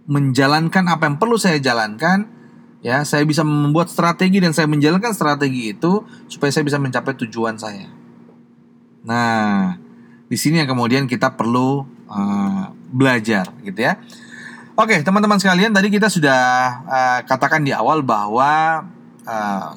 menjalankan 0.09 0.89
apa 0.89 1.05
yang 1.05 1.21
perlu 1.21 1.37
saya 1.37 1.61
jalankan 1.61 2.33
ya 2.85 3.01
saya 3.09 3.25
bisa 3.25 3.41
membuat 3.41 3.89
strategi 3.89 4.45
dan 4.45 4.53
saya 4.53 4.69
menjalankan 4.69 5.17
strategi 5.17 5.73
itu 5.73 6.05
supaya 6.29 6.53
saya 6.53 6.69
bisa 6.69 6.77
mencapai 6.77 7.17
tujuan 7.25 7.57
saya. 7.57 7.89
Nah, 9.09 9.81
di 10.29 10.37
sini 10.37 10.61
yang 10.61 10.69
kemudian 10.69 11.09
kita 11.09 11.33
perlu 11.33 11.89
uh, 12.13 12.65
belajar, 12.93 13.49
gitu 13.65 13.81
ya. 13.81 13.97
Oke, 14.77 15.01
teman-teman 15.01 15.41
sekalian, 15.41 15.73
tadi 15.73 15.89
kita 15.89 16.13
sudah 16.13 16.41
uh, 16.85 17.21
katakan 17.25 17.65
di 17.65 17.73
awal 17.73 18.05
bahwa 18.05 18.85
uh, 19.25 19.71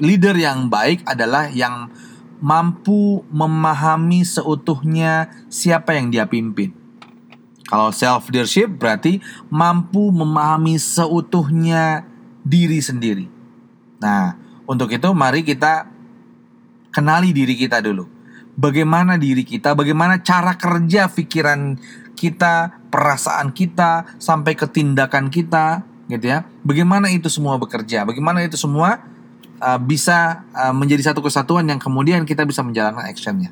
leader 0.00 0.32
yang 0.36 0.72
baik 0.72 1.04
adalah 1.04 1.52
yang 1.52 1.92
mampu 2.40 3.22
memahami 3.28 4.24
seutuhnya 4.24 5.28
siapa 5.52 5.94
yang 5.94 6.08
dia 6.08 6.24
pimpin. 6.24 6.72
Kalau 7.66 7.88
self 7.88 8.28
leadership 8.28 8.68
berarti 8.68 9.24
mampu 9.48 10.12
memahami 10.12 10.76
seutuhnya 10.76 12.11
diri 12.42 12.78
sendiri. 12.82 13.26
Nah, 14.02 14.34
untuk 14.66 14.90
itu 14.90 15.08
mari 15.14 15.46
kita 15.46 15.86
kenali 16.92 17.30
diri 17.32 17.54
kita 17.56 17.80
dulu. 17.80 18.06
Bagaimana 18.52 19.16
diri 19.16 19.48
kita, 19.48 19.72
bagaimana 19.72 20.20
cara 20.20 20.52
kerja 20.60 21.08
pikiran 21.08 21.80
kita, 22.12 22.84
perasaan 22.92 23.50
kita, 23.56 24.20
sampai 24.20 24.52
ke 24.52 24.68
tindakan 24.68 25.32
kita, 25.32 25.80
gitu 26.12 26.26
ya. 26.28 26.44
Bagaimana 26.60 27.08
itu 27.08 27.32
semua 27.32 27.56
bekerja, 27.56 28.04
bagaimana 28.04 28.44
itu 28.44 28.60
semua 28.60 29.00
uh, 29.56 29.80
bisa 29.80 30.44
uh, 30.52 30.74
menjadi 30.76 31.10
satu 31.10 31.24
kesatuan 31.24 31.64
yang 31.64 31.80
kemudian 31.80 32.28
kita 32.28 32.44
bisa 32.44 32.60
menjalankan 32.60 33.08
actionnya. 33.08 33.50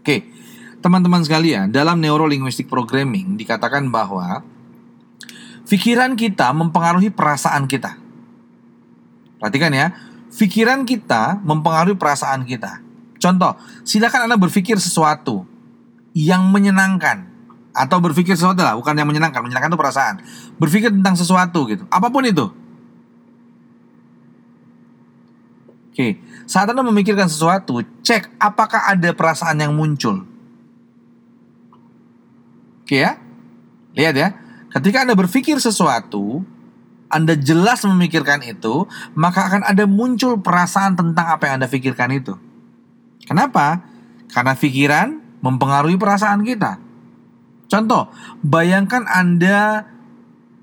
Oke, 0.00 0.26
teman-teman 0.80 1.22
sekalian, 1.22 1.70
dalam 1.70 2.00
neurolinguistic 2.00 2.66
programming 2.66 3.36
dikatakan 3.36 3.86
bahwa 3.92 4.42
pikiran 5.68 6.18
kita 6.18 6.50
mempengaruhi 6.50 7.12
perasaan 7.12 7.70
kita. 7.70 8.01
Perhatikan 9.42 9.74
ya, 9.74 9.90
pikiran 10.30 10.86
kita 10.86 11.42
mempengaruhi 11.42 11.98
perasaan 11.98 12.46
kita. 12.46 12.78
Contoh, 13.18 13.58
silakan 13.82 14.30
Anda 14.30 14.38
berpikir 14.38 14.78
sesuatu 14.78 15.42
yang 16.14 16.46
menyenangkan 16.54 17.26
atau 17.74 17.98
berpikir 17.98 18.38
sesuatu 18.38 18.62
lah, 18.62 18.78
bukan 18.78 18.94
yang 18.94 19.10
menyenangkan. 19.10 19.42
Menyenangkan 19.42 19.74
itu 19.74 19.80
perasaan. 19.82 20.14
Berpikir 20.62 20.94
tentang 20.94 21.18
sesuatu 21.18 21.66
gitu, 21.66 21.82
apa 21.90 22.06
pun 22.06 22.22
itu. 22.22 22.46
Oke, 25.90 26.22
saat 26.46 26.70
Anda 26.70 26.86
memikirkan 26.86 27.26
sesuatu, 27.26 27.82
cek 27.82 28.38
apakah 28.38 28.94
ada 28.94 29.10
perasaan 29.10 29.58
yang 29.58 29.74
muncul. 29.74 30.22
Oke 32.86 33.02
ya, 33.02 33.18
lihat 33.98 34.14
ya. 34.14 34.28
Ketika 34.70 35.04
Anda 35.04 35.18
berpikir 35.18 35.60
sesuatu, 35.60 36.46
anda 37.12 37.36
jelas 37.36 37.84
memikirkan 37.84 38.40
itu, 38.40 38.88
maka 39.12 39.52
akan 39.52 39.68
ada 39.68 39.84
muncul 39.84 40.40
perasaan 40.40 40.96
tentang 40.96 41.28
apa 41.28 41.44
yang 41.44 41.60
Anda 41.60 41.68
pikirkan 41.68 42.08
itu. 42.16 42.32
Kenapa? 43.28 43.84
Karena 44.32 44.56
pikiran 44.56 45.20
mempengaruhi 45.44 46.00
perasaan 46.00 46.40
kita. 46.40 46.80
Contoh, 47.68 48.08
bayangkan 48.40 49.04
Anda 49.04 49.84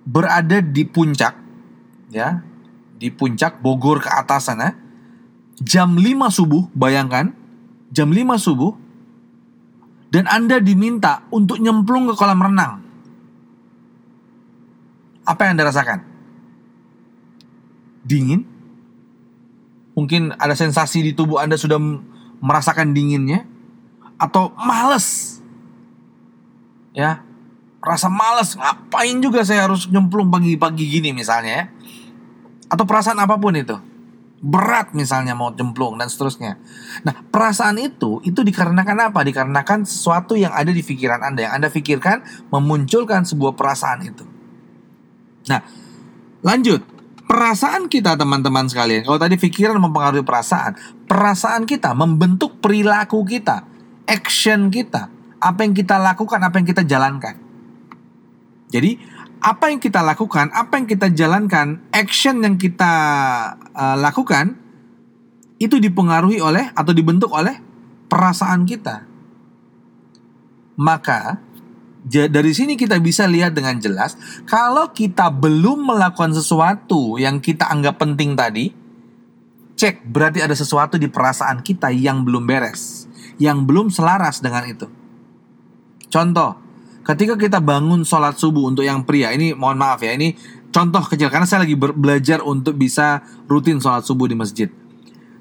berada 0.10 0.58
di 0.66 0.90
puncak, 0.90 1.38
ya, 2.10 2.42
di 2.98 3.14
puncak 3.14 3.62
Bogor 3.62 4.02
ke 4.02 4.10
atas 4.10 4.50
sana, 4.50 4.74
jam 5.62 6.02
5 6.02 6.34
subuh, 6.34 6.66
bayangkan, 6.74 7.30
jam 7.94 8.10
5 8.10 8.42
subuh, 8.42 8.74
dan 10.10 10.26
Anda 10.26 10.58
diminta 10.58 11.30
untuk 11.30 11.62
nyemplung 11.62 12.10
ke 12.10 12.18
kolam 12.18 12.42
renang. 12.42 12.82
Apa 15.30 15.46
yang 15.46 15.62
Anda 15.62 15.70
rasakan? 15.70 16.19
Dingin. 18.04 18.46
Mungkin 19.96 20.36
ada 20.40 20.56
sensasi 20.56 21.04
di 21.04 21.12
tubuh 21.12 21.44
Anda 21.44 21.60
sudah 21.60 21.80
merasakan 22.40 22.96
dinginnya 22.96 23.44
atau 24.16 24.52
males. 24.56 25.40
Ya. 26.96 27.24
Rasa 27.80 28.12
males, 28.12 28.60
ngapain 28.60 29.24
juga 29.24 29.48
saya 29.48 29.64
harus 29.64 29.88
nyemplung 29.88 30.28
pagi-pagi 30.28 31.00
gini 31.00 31.16
misalnya 31.16 31.52
ya. 31.52 31.66
Atau 32.68 32.84
perasaan 32.84 33.20
apa 33.24 33.40
pun 33.40 33.56
itu. 33.56 33.80
berat 34.40 34.96
misalnya 34.96 35.36
mau 35.36 35.52
jemplung 35.52 36.00
dan 36.00 36.08
seterusnya. 36.08 36.56
Nah, 37.04 37.28
perasaan 37.28 37.76
itu 37.76 38.24
itu 38.24 38.40
dikarenakan 38.40 39.12
apa? 39.12 39.20
Dikarenakan 39.28 39.84
sesuatu 39.84 40.40
yang 40.40 40.56
ada 40.56 40.72
di 40.72 40.80
pikiran 40.80 41.20
Anda 41.20 41.48
yang 41.48 41.54
Anda 41.60 41.68
pikirkan 41.68 42.48
memunculkan 42.48 43.28
sebuah 43.28 43.60
perasaan 43.60 44.00
itu. 44.08 44.24
Nah, 45.52 45.60
lanjut. 46.40 46.99
Perasaan 47.30 47.86
kita 47.94 48.18
teman-teman 48.18 48.66
sekalian, 48.66 49.06
kalau 49.06 49.22
tadi 49.22 49.38
pikiran 49.38 49.78
mempengaruhi 49.78 50.26
perasaan, 50.26 50.74
perasaan 51.06 51.70
kita 51.70 51.94
membentuk 51.94 52.58
perilaku 52.58 53.22
kita, 53.22 53.70
action 54.10 54.74
kita, 54.74 55.14
apa 55.38 55.62
yang 55.62 55.78
kita 55.78 56.02
lakukan, 56.02 56.42
apa 56.42 56.58
yang 56.58 56.66
kita 56.66 56.82
jalankan. 56.90 57.38
Jadi, 58.74 58.98
apa 59.46 59.70
yang 59.70 59.78
kita 59.78 60.02
lakukan, 60.02 60.50
apa 60.58 60.74
yang 60.82 60.90
kita 60.90 61.14
jalankan, 61.14 61.86
action 61.94 62.42
yang 62.42 62.58
kita 62.58 62.94
uh, 63.78 63.98
lakukan 64.02 64.58
itu 65.62 65.78
dipengaruhi 65.78 66.42
oleh 66.42 66.74
atau 66.74 66.98
dibentuk 66.98 67.30
oleh 67.30 67.62
perasaan 68.10 68.66
kita. 68.66 69.06
Maka 70.82 71.38
dari 72.08 72.56
sini 72.56 72.80
kita 72.80 72.96
bisa 73.04 73.28
lihat 73.28 73.52
dengan 73.52 73.76
jelas 73.76 74.16
kalau 74.48 74.88
kita 74.96 75.28
belum 75.28 75.92
melakukan 75.92 76.32
sesuatu 76.32 77.20
yang 77.20 77.44
kita 77.44 77.68
anggap 77.68 78.00
penting 78.00 78.40
tadi, 78.40 78.72
cek 79.76 80.08
berarti 80.08 80.40
ada 80.40 80.56
sesuatu 80.56 80.96
di 80.96 81.12
perasaan 81.12 81.60
kita 81.60 81.92
yang 81.92 82.24
belum 82.24 82.48
beres, 82.48 83.04
yang 83.36 83.68
belum 83.68 83.92
selaras 83.92 84.40
dengan 84.40 84.64
itu. 84.64 84.88
Contoh, 86.08 86.56
ketika 87.04 87.36
kita 87.36 87.60
bangun 87.60 88.08
sholat 88.08 88.40
subuh 88.40 88.72
untuk 88.72 88.88
yang 88.88 89.04
pria 89.04 89.36
ini 89.36 89.52
mohon 89.52 89.76
maaf 89.76 90.00
ya 90.00 90.16
ini 90.16 90.40
contoh 90.72 91.04
kecil 91.04 91.28
karena 91.28 91.46
saya 91.46 91.68
lagi 91.68 91.76
belajar 91.76 92.40
untuk 92.48 92.80
bisa 92.80 93.20
rutin 93.52 93.84
sholat 93.84 94.08
subuh 94.08 94.32
di 94.32 94.40
masjid. 94.40 94.72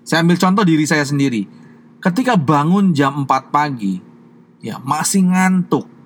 Saya 0.03 0.27
ambil 0.27 0.41
contoh 0.41 0.65
diri 0.67 0.89
saya 0.91 1.07
sendiri. 1.07 1.47
Ketika 2.03 2.35
bangun 2.35 2.95
jam 2.95 3.27
4 3.27 3.55
pagi 3.55 3.99
ya 4.59 4.83
masih 4.83 5.23
ngantuk 5.23 5.98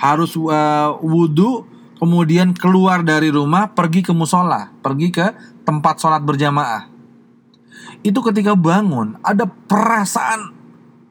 harus 0.00 0.32
uh, 0.34 0.96
wudhu 1.04 1.68
kemudian 2.00 2.56
keluar 2.56 3.04
dari 3.04 3.28
rumah 3.28 3.68
pergi 3.76 4.00
ke 4.00 4.16
musola 4.16 4.72
pergi 4.80 5.12
ke 5.12 5.26
tempat 5.68 6.00
sholat 6.00 6.24
berjamaah. 6.24 6.88
Itu 8.00 8.24
ketika 8.24 8.56
bangun 8.56 9.20
ada 9.20 9.44
perasaan 9.44 10.56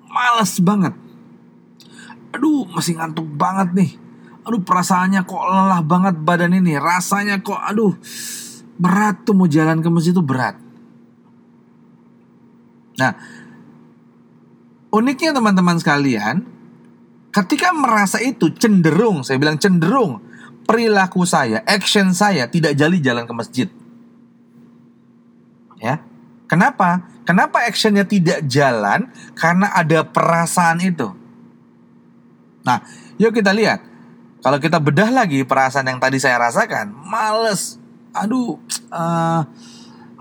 males 0.09 0.57
banget. 0.57 0.97
Aduh 2.33 2.65
masih 2.73 2.97
ngantuk 2.97 3.29
banget 3.37 3.69
nih. 3.77 3.91
Aduh 4.49 4.65
perasaannya 4.65 5.21
kok 5.21 5.43
lelah 5.45 5.81
banget 5.85 6.17
badan 6.17 6.57
ini 6.57 6.73
rasanya 6.81 7.37
kok 7.45 7.61
aduh 7.61 7.93
berat 8.81 9.21
tuh 9.21 9.37
mau 9.37 9.45
jalan 9.45 9.85
ke 9.85 9.89
masjid 9.93 10.17
itu 10.17 10.25
berat. 10.25 10.57
Nah 12.97 13.13
uniknya 14.89 15.37
teman-teman 15.37 15.77
sekalian 15.77 16.58
ketika 17.29 17.73
merasa 17.73 18.17
itu 18.21 18.49
cenderung 18.57 19.21
saya 19.21 19.37
bilang 19.37 19.61
cenderung 19.61 20.21
perilaku 20.69 21.25
saya 21.25 21.65
action 21.65 22.13
saya 22.13 22.45
tidak 22.49 22.77
jali 22.77 23.01
jalan 23.01 23.25
ke 23.25 23.33
masjid. 23.33 23.67
Ya. 25.79 26.03
Kenapa? 26.49 27.05
Kenapa 27.29 27.61
actionnya 27.61 28.09
tidak 28.09 28.41
jalan? 28.49 29.13
Karena 29.37 29.69
ada 29.69 30.01
perasaan 30.01 30.81
itu. 30.81 31.13
Nah, 32.65 32.81
yuk 33.21 33.37
kita 33.37 33.53
lihat. 33.53 33.85
Kalau 34.39 34.57
kita 34.57 34.81
bedah 34.81 35.11
lagi 35.11 35.45
perasaan 35.45 35.85
yang 35.91 35.99
tadi 35.99 36.15
saya 36.17 36.39
rasakan, 36.39 36.95
males, 36.95 37.75
aduh, 38.15 38.55
uh, 38.87 39.43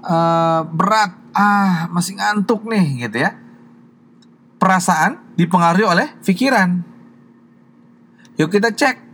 uh, 0.03 0.61
berat, 0.69 1.15
ah 1.33 1.87
masih 1.95 2.19
ngantuk 2.19 2.67
nih, 2.67 3.09
gitu 3.09 3.25
ya. 3.25 3.39
Perasaan 4.59 5.23
dipengaruhi 5.39 5.87
oleh 5.87 6.07
pikiran. 6.21 6.83
Yuk 8.39 8.55
kita 8.55 8.71
cek. 8.71 9.11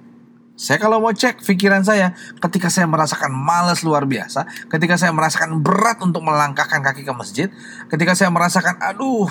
Saya 0.55 0.79
kalau 0.79 1.03
mau 1.03 1.11
cek 1.11 1.43
pikiran 1.43 1.83
saya, 1.83 2.15
ketika 2.39 2.71
saya 2.71 2.87
merasakan 2.87 3.35
males 3.35 3.83
luar 3.83 4.07
biasa, 4.07 4.47
ketika 4.71 4.95
saya 4.95 5.11
merasakan 5.11 5.59
berat 5.59 5.99
untuk 5.99 6.23
melangkahkan 6.23 6.79
kaki 6.79 7.03
ke 7.03 7.11
masjid, 7.11 7.49
ketika 7.91 8.15
saya 8.15 8.31
merasakan 8.31 8.79
aduh 8.79 9.27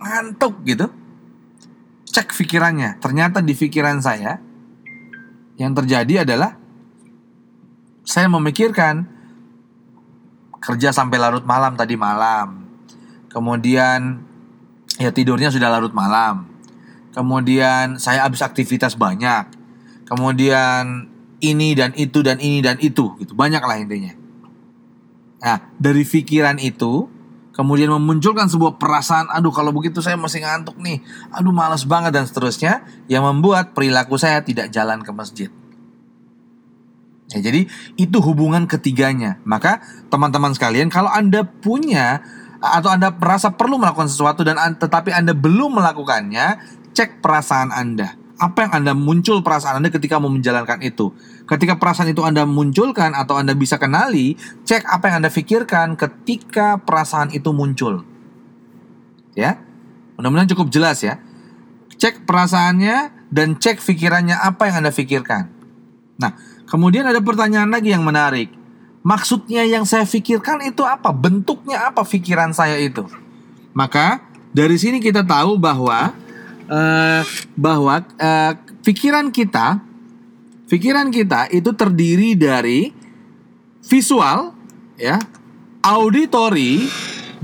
ngantuk 0.00 0.64
gitu, 0.64 0.88
cek 2.08 2.32
pikirannya. 2.32 2.96
Ternyata 3.04 3.44
di 3.44 3.52
pikiran 3.52 4.00
saya 4.00 4.40
yang 5.60 5.76
terjadi 5.76 6.24
adalah 6.24 6.56
saya 8.00 8.32
memikirkan 8.32 9.04
kerja 10.62 10.94
sampai 10.94 11.20
larut 11.20 11.44
malam 11.44 11.76
tadi 11.76 12.00
malam. 12.00 12.64
Kemudian 13.28 14.24
ya 14.96 15.10
tidurnya 15.12 15.52
sudah 15.52 15.68
larut 15.68 15.92
malam. 15.92 16.51
Kemudian 17.12 18.00
saya 18.00 18.24
habis 18.24 18.40
aktivitas 18.40 18.96
banyak. 18.96 19.48
Kemudian 20.08 21.12
ini 21.42 21.76
dan 21.76 21.92
itu 21.96 22.24
dan 22.24 22.40
ini 22.40 22.64
dan 22.64 22.80
itu 22.80 23.12
gitu. 23.20 23.32
Banyak 23.36 23.60
lah 23.60 23.76
intinya. 23.76 24.12
Nah, 25.42 25.58
dari 25.76 26.06
pikiran 26.06 26.56
itu 26.62 27.10
kemudian 27.52 27.92
memunculkan 27.92 28.48
sebuah 28.48 28.80
perasaan, 28.80 29.28
aduh 29.28 29.52
kalau 29.52 29.74
begitu 29.76 30.00
saya 30.00 30.16
masih 30.16 30.40
ngantuk 30.40 30.78
nih, 30.80 31.04
aduh 31.34 31.52
malas 31.52 31.84
banget 31.84 32.16
dan 32.16 32.24
seterusnya, 32.24 32.86
yang 33.10 33.28
membuat 33.28 33.76
perilaku 33.76 34.16
saya 34.16 34.40
tidak 34.40 34.72
jalan 34.72 35.04
ke 35.04 35.12
masjid. 35.12 35.50
Ya, 37.32 37.40
jadi 37.48 37.64
itu 37.96 38.18
hubungan 38.20 38.68
ketiganya. 38.68 39.40
Maka 39.44 39.80
teman-teman 40.08 40.52
sekalian, 40.52 40.88
kalau 40.92 41.08
anda 41.08 41.44
punya 41.44 42.24
atau 42.62 42.94
anda 42.94 43.10
merasa 43.10 43.50
perlu 43.50 43.74
melakukan 43.74 44.06
sesuatu 44.06 44.46
dan 44.46 44.56
tetapi 44.78 45.10
anda 45.10 45.34
belum 45.34 45.82
melakukannya, 45.82 46.60
cek 46.92 47.24
perasaan 47.24 47.72
anda 47.72 48.22
apa 48.42 48.66
yang 48.66 48.72
Anda 48.82 48.92
muncul 48.98 49.38
perasaan 49.46 49.78
Anda 49.78 49.94
ketika 49.94 50.18
mau 50.18 50.26
menjalankan 50.26 50.82
itu. 50.82 51.14
Ketika 51.46 51.78
perasaan 51.78 52.10
itu 52.10 52.26
Anda 52.26 52.42
munculkan 52.42 53.14
atau 53.14 53.38
Anda 53.38 53.54
bisa 53.54 53.78
kenali, 53.78 54.34
cek 54.66 54.82
apa 54.82 55.14
yang 55.14 55.22
Anda 55.22 55.30
pikirkan 55.30 55.94
ketika 55.94 56.82
perasaan 56.82 57.30
itu 57.30 57.54
muncul. 57.54 58.02
Ya. 59.38 59.62
Mudah-mudahan 60.18 60.50
cukup 60.50 60.74
jelas 60.74 61.06
ya. 61.06 61.22
Cek 62.02 62.26
perasaannya 62.26 63.30
dan 63.30 63.54
cek 63.62 63.78
pikirannya 63.78 64.34
apa 64.34 64.66
yang 64.66 64.82
Anda 64.82 64.90
pikirkan. 64.90 65.46
Nah, 66.18 66.34
kemudian 66.66 67.06
ada 67.06 67.22
pertanyaan 67.22 67.70
lagi 67.70 67.94
yang 67.94 68.02
menarik. 68.02 68.50
Maksudnya 69.06 69.62
yang 69.66 69.86
saya 69.86 70.02
pikirkan 70.02 70.66
itu 70.66 70.82
apa? 70.82 71.14
Bentuknya 71.14 71.90
apa 71.94 72.02
pikiran 72.02 72.50
saya 72.50 72.74
itu? 72.78 73.06
Maka 73.70 74.18
dari 74.50 74.74
sini 74.82 74.98
kita 74.98 75.22
tahu 75.22 75.58
bahwa 75.58 76.10
uh, 76.72 77.20
bahwa 77.52 78.00
uh, 78.16 78.52
pikiran 78.80 79.28
kita 79.28 79.84
pikiran 80.72 81.12
kita 81.12 81.52
itu 81.52 81.68
terdiri 81.76 82.32
dari 82.32 82.88
visual 83.84 84.56
ya 84.96 85.20
auditory 85.84 86.88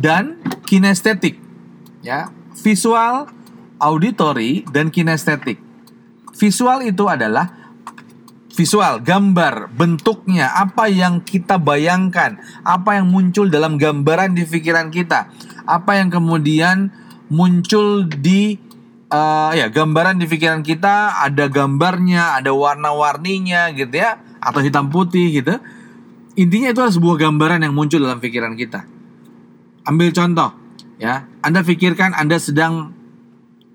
dan 0.00 0.40
kinestetik 0.64 1.36
ya. 2.00 2.32
Visual 2.58 3.30
auditory 3.78 4.66
dan 4.74 4.90
kinestetik. 4.90 5.62
Visual 6.34 6.82
itu 6.82 7.06
adalah 7.06 7.54
visual 8.50 8.98
gambar 8.98 9.70
bentuknya 9.70 10.50
apa 10.50 10.90
yang 10.90 11.22
kita 11.22 11.62
bayangkan 11.62 12.42
apa 12.66 12.98
yang 12.98 13.06
muncul 13.06 13.46
dalam 13.46 13.78
gambaran 13.78 14.34
di 14.34 14.42
pikiran 14.42 14.90
kita 14.90 15.30
apa 15.62 16.02
yang 16.02 16.10
kemudian 16.10 16.90
muncul 17.30 18.10
di 18.10 18.58
uh, 19.12 19.50
ya 19.56 19.68
gambaran 19.72 20.20
di 20.20 20.26
pikiran 20.28 20.60
kita 20.64 21.20
ada 21.20 21.48
gambarnya, 21.48 22.40
ada 22.40 22.52
warna-warninya 22.52 23.72
gitu 23.74 23.92
ya, 23.92 24.20
atau 24.40 24.60
hitam 24.60 24.88
putih 24.88 25.42
gitu. 25.42 25.56
Intinya 26.38 26.70
itu 26.70 26.78
adalah 26.78 26.94
sebuah 26.94 27.16
gambaran 27.18 27.66
yang 27.66 27.74
muncul 27.74 27.98
dalam 27.98 28.22
pikiran 28.22 28.54
kita. 28.54 28.86
Ambil 29.88 30.14
contoh, 30.14 30.54
ya, 31.00 31.26
Anda 31.42 31.66
pikirkan 31.66 32.14
Anda 32.14 32.38
sedang 32.38 32.94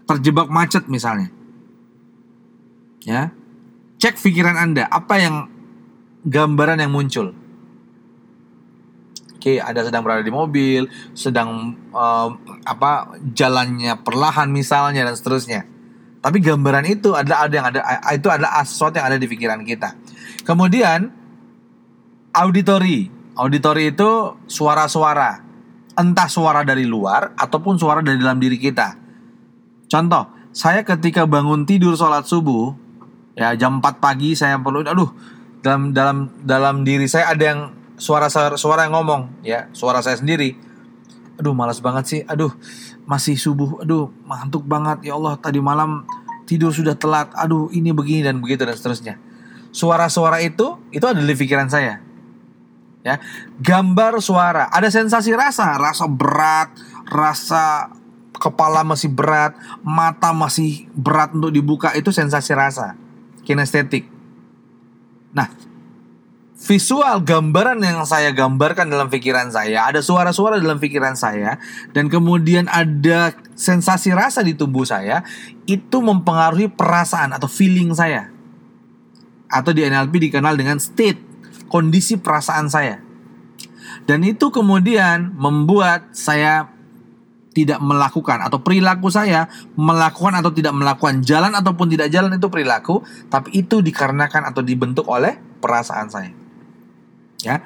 terjebak 0.07 0.47
macet 0.47 0.87
misalnya. 0.87 1.27
Ya. 3.03 3.35
Cek 3.99 4.19
pikiran 4.19 4.55
Anda, 4.55 4.87
apa 4.87 5.19
yang 5.19 5.35
gambaran 6.23 6.79
yang 6.79 6.91
muncul? 6.91 7.35
Oke, 9.43 9.59
ada 9.59 9.83
sedang 9.83 10.07
berada 10.07 10.23
di 10.23 10.31
mobil, 10.31 10.87
sedang 11.11 11.75
uh, 11.91 12.31
apa 12.63 13.19
jalannya 13.35 13.99
perlahan 13.99 14.47
misalnya 14.47 15.03
dan 15.03 15.19
seterusnya. 15.19 15.67
Tapi 16.23 16.39
gambaran 16.39 16.87
itu 16.87 17.11
adalah 17.11 17.43
ada 17.43 17.51
yang 17.51 17.67
ada 17.67 17.81
itu 18.15 18.31
adalah 18.31 18.63
sesuatu 18.63 19.03
yang 19.03 19.11
ada 19.11 19.19
di 19.19 19.27
pikiran 19.27 19.59
kita. 19.67 19.99
Kemudian 20.47 21.11
auditory. 22.31 23.11
Auditory 23.35 23.91
itu 23.91 24.31
suara-suara. 24.47 25.43
Entah 25.99 26.31
suara 26.31 26.63
dari 26.63 26.87
luar 26.87 27.35
ataupun 27.35 27.75
suara 27.75 27.99
dari 27.99 28.23
dalam 28.23 28.39
diri 28.39 28.55
kita. 28.55 28.95
Contoh, 29.91 30.55
saya 30.55 30.87
ketika 30.87 31.27
bangun 31.27 31.67
tidur 31.67 31.99
sholat 31.99 32.23
subuh, 32.23 32.71
ya 33.35 33.51
jam 33.59 33.83
4 33.83 33.99
pagi 33.99 34.39
saya 34.39 34.55
perlu, 34.55 34.87
aduh, 34.87 35.11
dalam 35.59 35.91
dalam 35.91 36.31
dalam 36.47 36.87
diri 36.87 37.11
saya 37.11 37.35
ada 37.35 37.43
yang 37.43 37.82
suara 38.03 38.27
suara 38.59 38.83
yang 38.83 38.99
ngomong 38.99 39.47
ya 39.47 39.71
suara 39.71 40.03
saya 40.03 40.19
sendiri. 40.19 40.59
Aduh 41.39 41.55
malas 41.55 41.79
banget 41.79 42.03
sih, 42.05 42.21
aduh 42.27 42.51
masih 43.07 43.39
subuh, 43.39 43.79
aduh 43.79 44.11
ngantuk 44.27 44.67
banget. 44.67 45.07
Ya 45.07 45.15
Allah 45.15 45.39
tadi 45.39 45.63
malam 45.63 46.03
tidur 46.43 46.75
sudah 46.75 46.99
telat, 46.99 47.31
aduh 47.31 47.71
ini 47.71 47.95
begini 47.95 48.27
dan 48.27 48.43
begitu 48.43 48.67
dan 48.67 48.75
seterusnya. 48.75 49.15
Suara-suara 49.71 50.43
itu 50.43 50.77
itu 50.91 51.05
ada 51.07 51.17
di 51.17 51.33
pikiran 51.33 51.71
saya. 51.71 52.03
Ya, 53.03 53.19
gambar 53.59 54.23
suara, 54.23 54.71
ada 54.71 54.87
sensasi 54.87 55.35
rasa, 55.35 55.75
rasa 55.75 56.07
berat, 56.07 56.71
rasa 57.11 57.91
kepala 58.39 58.79
masih 58.87 59.11
berat, 59.11 59.59
mata 59.83 60.31
masih 60.31 60.87
berat 60.95 61.35
untuk 61.35 61.51
dibuka. 61.51 61.91
Itu 61.99 62.15
sensasi 62.15 62.55
rasa, 62.55 62.95
kinestetik. 63.43 64.12
Visual 66.63 67.19
gambaran 67.27 67.83
yang 67.83 68.07
saya 68.07 68.31
gambarkan 68.31 68.87
dalam 68.87 69.11
pikiran 69.11 69.51
saya, 69.51 69.83
ada 69.83 69.99
suara-suara 69.99 70.63
dalam 70.63 70.79
pikiran 70.79 71.11
saya, 71.11 71.59
dan 71.91 72.07
kemudian 72.07 72.71
ada 72.71 73.35
sensasi 73.51 74.15
rasa 74.15 74.39
di 74.47 74.55
tubuh 74.55 74.87
saya, 74.87 75.27
itu 75.67 75.99
mempengaruhi 75.99 76.71
perasaan 76.71 77.35
atau 77.35 77.51
feeling 77.51 77.91
saya. 77.91 78.31
Atau 79.51 79.75
di 79.75 79.83
NLP 79.83 80.31
dikenal 80.31 80.55
dengan 80.55 80.79
state, 80.79 81.19
kondisi 81.67 82.15
perasaan 82.15 82.71
saya. 82.71 83.03
Dan 84.07 84.23
itu 84.23 84.47
kemudian 84.47 85.35
membuat 85.35 86.15
saya 86.15 86.71
tidak 87.51 87.83
melakukan 87.83 88.39
atau 88.39 88.63
perilaku 88.63 89.11
saya 89.11 89.51
melakukan 89.75 90.39
atau 90.39 90.49
tidak 90.49 90.73
melakukan 90.73 91.21
jalan 91.21 91.53
ataupun 91.53 91.85
tidak 91.85 92.09
jalan 92.09 92.33
itu 92.33 92.49
perilaku 92.49 93.05
tapi 93.29 93.61
itu 93.61 93.77
dikarenakan 93.85 94.49
atau 94.49 94.65
dibentuk 94.65 95.05
oleh 95.05 95.37
perasaan 95.61 96.09
saya 96.09 96.42
ya 97.43 97.61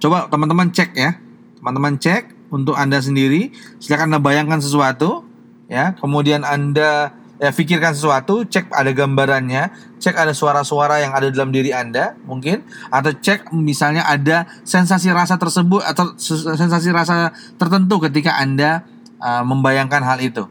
coba 0.00 0.26
teman-teman 0.32 0.72
cek 0.72 0.90
ya 0.96 1.20
teman-teman 1.60 2.00
cek 2.00 2.50
untuk 2.50 2.74
anda 2.74 2.98
sendiri 2.98 3.52
silakan 3.78 4.16
anda 4.16 4.20
bayangkan 4.24 4.58
sesuatu 4.58 5.28
ya 5.68 5.92
kemudian 6.00 6.42
anda 6.48 7.12
ya 7.38 7.54
pikirkan 7.54 7.94
sesuatu 7.94 8.42
cek 8.48 8.72
ada 8.74 8.90
gambarannya 8.90 9.70
cek 10.00 10.16
ada 10.16 10.32
suara-suara 10.34 11.04
yang 11.04 11.14
ada 11.14 11.30
dalam 11.30 11.54
diri 11.54 11.70
anda 11.70 12.18
mungkin 12.26 12.66
atau 12.90 13.14
cek 13.14 13.54
misalnya 13.54 14.08
ada 14.08 14.48
sensasi 14.66 15.12
rasa 15.14 15.38
tersebut 15.38 15.84
atau 15.84 16.16
sensasi 16.18 16.90
rasa 16.90 17.30
tertentu 17.60 18.02
ketika 18.02 18.40
anda 18.40 18.82
uh, 19.22 19.42
membayangkan 19.44 20.02
hal 20.02 20.18
itu. 20.22 20.46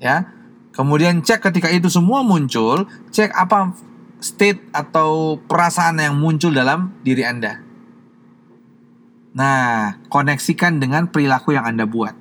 Ya. 0.00 0.28
Kemudian 0.70 1.20
cek 1.20 1.50
ketika 1.50 1.68
itu 1.68 1.90
semua 1.92 2.22
muncul, 2.24 2.88
cek 3.12 3.34
apa 3.34 3.74
state 4.22 4.62
atau 4.70 5.36
perasaan 5.44 5.98
yang 5.98 6.16
muncul 6.16 6.54
dalam 6.54 6.94
diri 7.02 7.26
Anda. 7.26 7.60
Nah, 9.30 9.98
koneksikan 10.10 10.82
dengan 10.82 11.06
perilaku 11.06 11.54
yang 11.54 11.66
Anda 11.66 11.86
buat. 11.86 12.14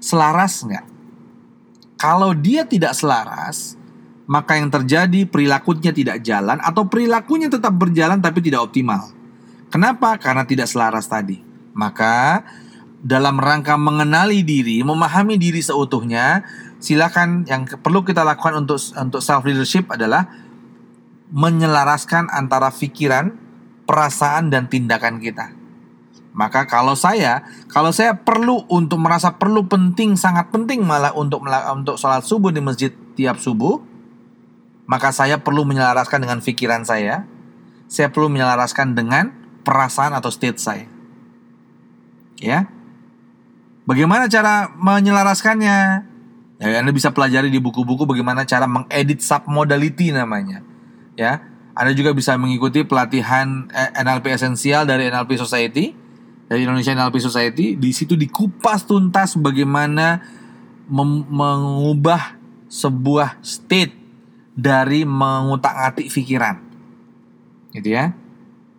Selaras 0.00 0.64
nggak? 0.64 0.86
Kalau 1.96 2.32
dia 2.36 2.64
tidak 2.68 2.96
selaras, 2.96 3.76
maka 4.28 4.58
yang 4.58 4.68
terjadi 4.68 5.24
perilakunya 5.24 5.92
tidak 5.94 6.20
jalan 6.20 6.58
atau 6.60 6.84
perilakunya 6.88 7.48
tetap 7.48 7.72
berjalan 7.76 8.20
tapi 8.20 8.44
tidak 8.44 8.68
optimal. 8.68 9.12
Kenapa? 9.70 10.16
Karena 10.20 10.42
tidak 10.44 10.68
selaras 10.68 11.08
tadi. 11.08 11.40
Maka 11.76 12.44
dalam 13.00 13.36
rangka 13.36 13.76
mengenali 13.76 14.40
diri, 14.42 14.80
memahami 14.80 15.36
diri 15.36 15.60
seutuhnya, 15.60 16.42
silakan 16.80 17.44
yang 17.46 17.68
perlu 17.68 18.02
kita 18.02 18.24
lakukan 18.24 18.66
untuk 18.66 18.80
untuk 18.96 19.20
self 19.20 19.44
leadership 19.44 19.86
adalah 19.92 20.26
menyelaraskan 21.30 22.30
antara 22.30 22.70
pikiran, 22.72 23.34
perasaan 23.84 24.50
dan 24.50 24.66
tindakan 24.66 25.22
kita. 25.22 25.65
Maka 26.36 26.68
kalau 26.68 26.92
saya, 26.92 27.48
kalau 27.72 27.96
saya 27.96 28.12
perlu 28.12 28.68
untuk 28.68 29.00
merasa 29.00 29.32
perlu 29.40 29.64
penting, 29.64 30.20
sangat 30.20 30.52
penting 30.52 30.84
malah 30.84 31.16
untuk 31.16 31.40
untuk 31.72 31.96
sholat 31.96 32.20
subuh 32.20 32.52
di 32.52 32.60
masjid 32.60 32.92
tiap 33.16 33.40
subuh, 33.40 33.80
maka 34.84 35.16
saya 35.16 35.40
perlu 35.40 35.64
menyelaraskan 35.64 36.28
dengan 36.28 36.44
pikiran 36.44 36.84
saya, 36.84 37.24
saya 37.88 38.12
perlu 38.12 38.28
menyelaraskan 38.28 38.92
dengan 38.92 39.32
perasaan 39.64 40.12
atau 40.12 40.28
state 40.28 40.60
saya. 40.60 40.84
Ya, 42.36 42.68
Bagaimana 43.86 44.26
cara 44.26 44.74
menyelaraskannya? 44.74 45.78
Ya, 46.58 46.68
Anda 46.82 46.90
bisa 46.90 47.14
pelajari 47.14 47.54
di 47.54 47.62
buku-buku 47.62 48.02
bagaimana 48.02 48.42
cara 48.42 48.66
mengedit 48.66 49.22
submodality 49.22 50.10
namanya. 50.10 50.66
Ya, 51.14 51.46
Anda 51.70 51.94
juga 51.94 52.10
bisa 52.10 52.34
mengikuti 52.34 52.82
pelatihan 52.82 53.70
eh, 53.70 53.94
NLP 54.02 54.34
esensial 54.34 54.90
dari 54.90 55.06
NLP 55.06 55.38
Society, 55.38 55.94
dari 56.46 56.66
Indonesia 56.66 56.94
NLP 56.94 57.16
Society. 57.18 57.66
Di 57.74 57.90
situ 57.90 58.14
dikupas 58.14 58.86
tuntas 58.86 59.34
bagaimana 59.38 60.22
mengubah 60.86 62.38
sebuah 62.70 63.42
state 63.42 63.94
dari 64.56 65.04
mengutak-atik 65.04 66.08
pikiran. 66.08 66.56
Gitu 67.74 67.92
ya. 67.92 68.14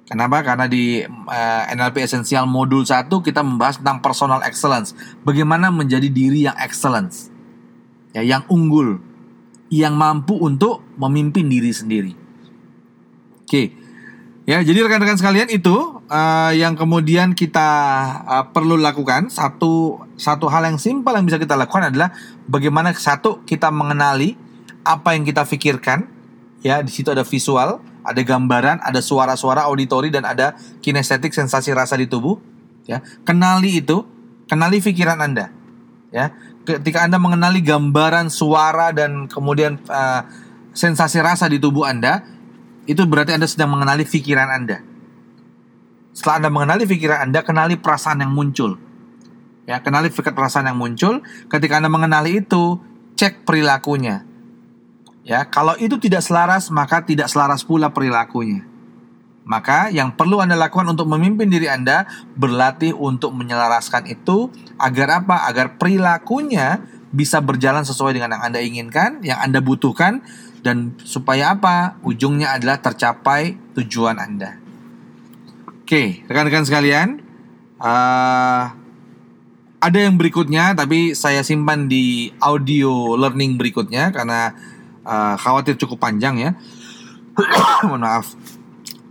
Kenapa? 0.07 0.39
Karena 0.39 0.71
di 0.71 1.03
uh, 1.03 1.63
eh, 1.67 1.75
NLP 1.75 2.07
Essential 2.07 2.47
Modul 2.47 2.87
1 2.87 3.11
kita 3.11 3.43
membahas 3.43 3.77
tentang 3.77 3.99
personal 3.99 4.39
excellence. 4.47 4.95
Bagaimana 5.21 5.67
menjadi 5.67 6.07
diri 6.07 6.47
yang 6.47 6.55
excellence. 6.57 7.27
Ya, 8.15 8.23
yang 8.23 8.47
unggul. 8.47 9.03
Yang 9.67 9.93
mampu 9.99 10.39
untuk 10.39 10.79
memimpin 10.95 11.51
diri 11.51 11.75
sendiri. 11.75 12.13
Oke. 13.43 13.75
Ya, 14.47 14.63
jadi 14.63 14.79
rekan-rekan 14.79 15.19
sekalian 15.19 15.51
itu 15.51 15.75
uh, 16.07 16.51
yang 16.55 16.79
kemudian 16.79 17.35
kita 17.35 17.69
uh, 18.23 18.45
perlu 18.55 18.79
lakukan. 18.79 19.27
Satu 19.27 19.99
satu 20.15 20.47
hal 20.47 20.71
yang 20.71 20.79
simpel 20.79 21.19
yang 21.19 21.27
bisa 21.27 21.35
kita 21.35 21.59
lakukan 21.59 21.91
adalah 21.91 22.15
bagaimana 22.47 22.95
satu 22.95 23.43
kita 23.43 23.67
mengenali 23.75 24.39
apa 24.87 25.19
yang 25.19 25.27
kita 25.27 25.43
pikirkan. 25.43 26.07
Ya, 26.63 26.79
di 26.79 26.89
situ 26.89 27.11
ada 27.11 27.27
visual 27.27 27.83
ada 28.07 28.21
gambaran, 28.23 28.79
ada 28.79 29.03
suara-suara 29.03 29.67
auditori 29.67 30.07
dan 30.07 30.23
ada 30.23 30.55
kinestetik 30.79 31.35
sensasi 31.35 31.75
rasa 31.75 31.99
di 31.99 32.07
tubuh, 32.07 32.39
ya. 32.87 33.03
Kenali 33.27 33.83
itu, 33.83 34.07
kenali 34.47 34.79
pikiran 34.79 35.19
Anda. 35.19 35.51
Ya. 36.15 36.31
Ketika 36.63 37.03
Anda 37.03 37.19
mengenali 37.19 37.59
gambaran, 37.59 38.31
suara 38.31 38.95
dan 38.95 39.27
kemudian 39.27 39.83
uh, 39.91 40.23
sensasi 40.71 41.19
rasa 41.19 41.51
di 41.51 41.59
tubuh 41.59 41.83
Anda, 41.83 42.23
itu 42.87 43.03
berarti 43.03 43.35
Anda 43.35 43.45
sedang 43.45 43.75
mengenali 43.75 44.07
pikiran 44.07 44.47
Anda. 44.47 44.81
Setelah 46.15 46.41
Anda 46.41 46.49
mengenali 46.49 46.83
pikiran 46.89 47.29
Anda, 47.29 47.45
kenali 47.45 47.75
perasaan 47.77 48.23
yang 48.23 48.33
muncul. 48.33 48.79
Ya, 49.67 49.83
kenali 49.83 50.09
perasaan 50.09 50.71
yang 50.71 50.79
muncul. 50.79 51.21
Ketika 51.51 51.77
Anda 51.77 51.91
mengenali 51.91 52.41
itu, 52.41 52.79
cek 53.19 53.43
perilakunya 53.43 54.27
Ya, 55.27 55.43
kalau 55.43 55.75
itu 55.75 55.99
tidak 55.99 56.23
selaras, 56.23 56.71
maka 56.71 57.03
tidak 57.03 57.27
selaras 57.27 57.59
pula 57.67 57.91
perilakunya. 57.91 58.63
Maka 59.43 59.91
yang 59.91 60.15
perlu 60.15 60.39
Anda 60.39 60.55
lakukan 60.55 60.87
untuk 60.95 61.03
memimpin 61.11 61.51
diri 61.51 61.67
Anda 61.67 62.07
berlatih 62.39 62.95
untuk 62.95 63.35
menyelaraskan 63.35 64.07
itu 64.07 64.47
agar 64.79 65.23
apa? 65.23 65.43
Agar 65.51 65.75
perilakunya 65.75 66.79
bisa 67.11 67.39
berjalan 67.39 67.87
sesuai 67.87 68.15
dengan 68.15 68.35
yang 68.37 68.43
Anda 68.43 68.59
inginkan, 68.59 69.23
yang 69.23 69.39
Anda 69.39 69.63
butuhkan 69.63 70.21
dan 70.65 70.97
supaya 71.01 71.55
apa? 71.55 71.99
Ujungnya 72.03 72.59
adalah 72.59 72.83
tercapai 72.83 73.55
tujuan 73.79 74.19
Anda. 74.19 74.59
Oke, 75.87 76.27
rekan-rekan 76.27 76.67
sekalian, 76.67 77.23
uh, 77.79 78.75
ada 79.77 79.97
yang 79.97 80.19
berikutnya 80.19 80.75
tapi 80.75 81.15
saya 81.15 81.45
simpan 81.45 81.87
di 81.87 82.33
audio 82.43 83.15
learning 83.15 83.55
berikutnya 83.55 84.09
karena 84.11 84.51
uh, 85.07 85.39
khawatir 85.39 85.79
cukup 85.79 86.01
panjang 86.03 86.35
ya. 86.41 86.51
Mohon 87.87 88.01
maaf. 88.03 88.35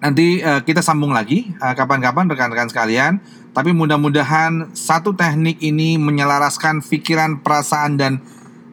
Nanti 0.02 0.44
uh, 0.44 0.60
kita 0.60 0.84
sambung 0.84 1.16
lagi 1.16 1.56
kapan 1.56 2.02
kapan-kapan 2.02 2.24
rekan-rekan 2.28 2.68
sekalian. 2.68 3.24
Tapi 3.56 3.72
mudah-mudahan 3.72 4.76
satu 4.76 5.16
teknik 5.16 5.56
ini 5.64 5.96
menyelaraskan 5.96 6.84
pikiran, 6.84 7.40
perasaan 7.40 7.96
dan 7.96 8.20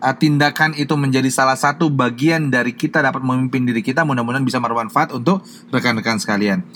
uh, 0.04 0.12
tindakan 0.12 0.76
itu 0.76 0.92
menjadi 1.00 1.32
salah 1.32 1.56
satu 1.56 1.88
bagian 1.88 2.52
dari 2.52 2.76
kita 2.76 3.00
dapat 3.00 3.24
memimpin 3.24 3.64
diri 3.64 3.80
kita. 3.80 4.04
Mudah-mudahan 4.04 4.44
bisa 4.44 4.60
bermanfaat 4.60 5.16
untuk 5.16 5.40
rekan-rekan 5.72 6.20
sekalian. 6.20 6.68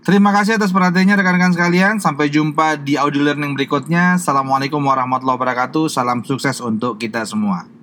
Terima 0.00 0.32
kasih 0.32 0.56
atas 0.56 0.72
perhatiannya 0.72 1.20
rekan-rekan 1.20 1.52
sekalian. 1.52 2.00
Sampai 2.00 2.32
jumpa 2.32 2.80
di 2.80 2.96
audio 2.96 3.20
learning 3.20 3.52
berikutnya. 3.52 4.16
Assalamualaikum 4.16 4.80
warahmatullahi 4.80 5.36
wabarakatuh. 5.36 5.92
Salam 5.92 6.24
sukses 6.24 6.56
untuk 6.64 6.96
kita 6.96 7.20
semua. 7.28 7.79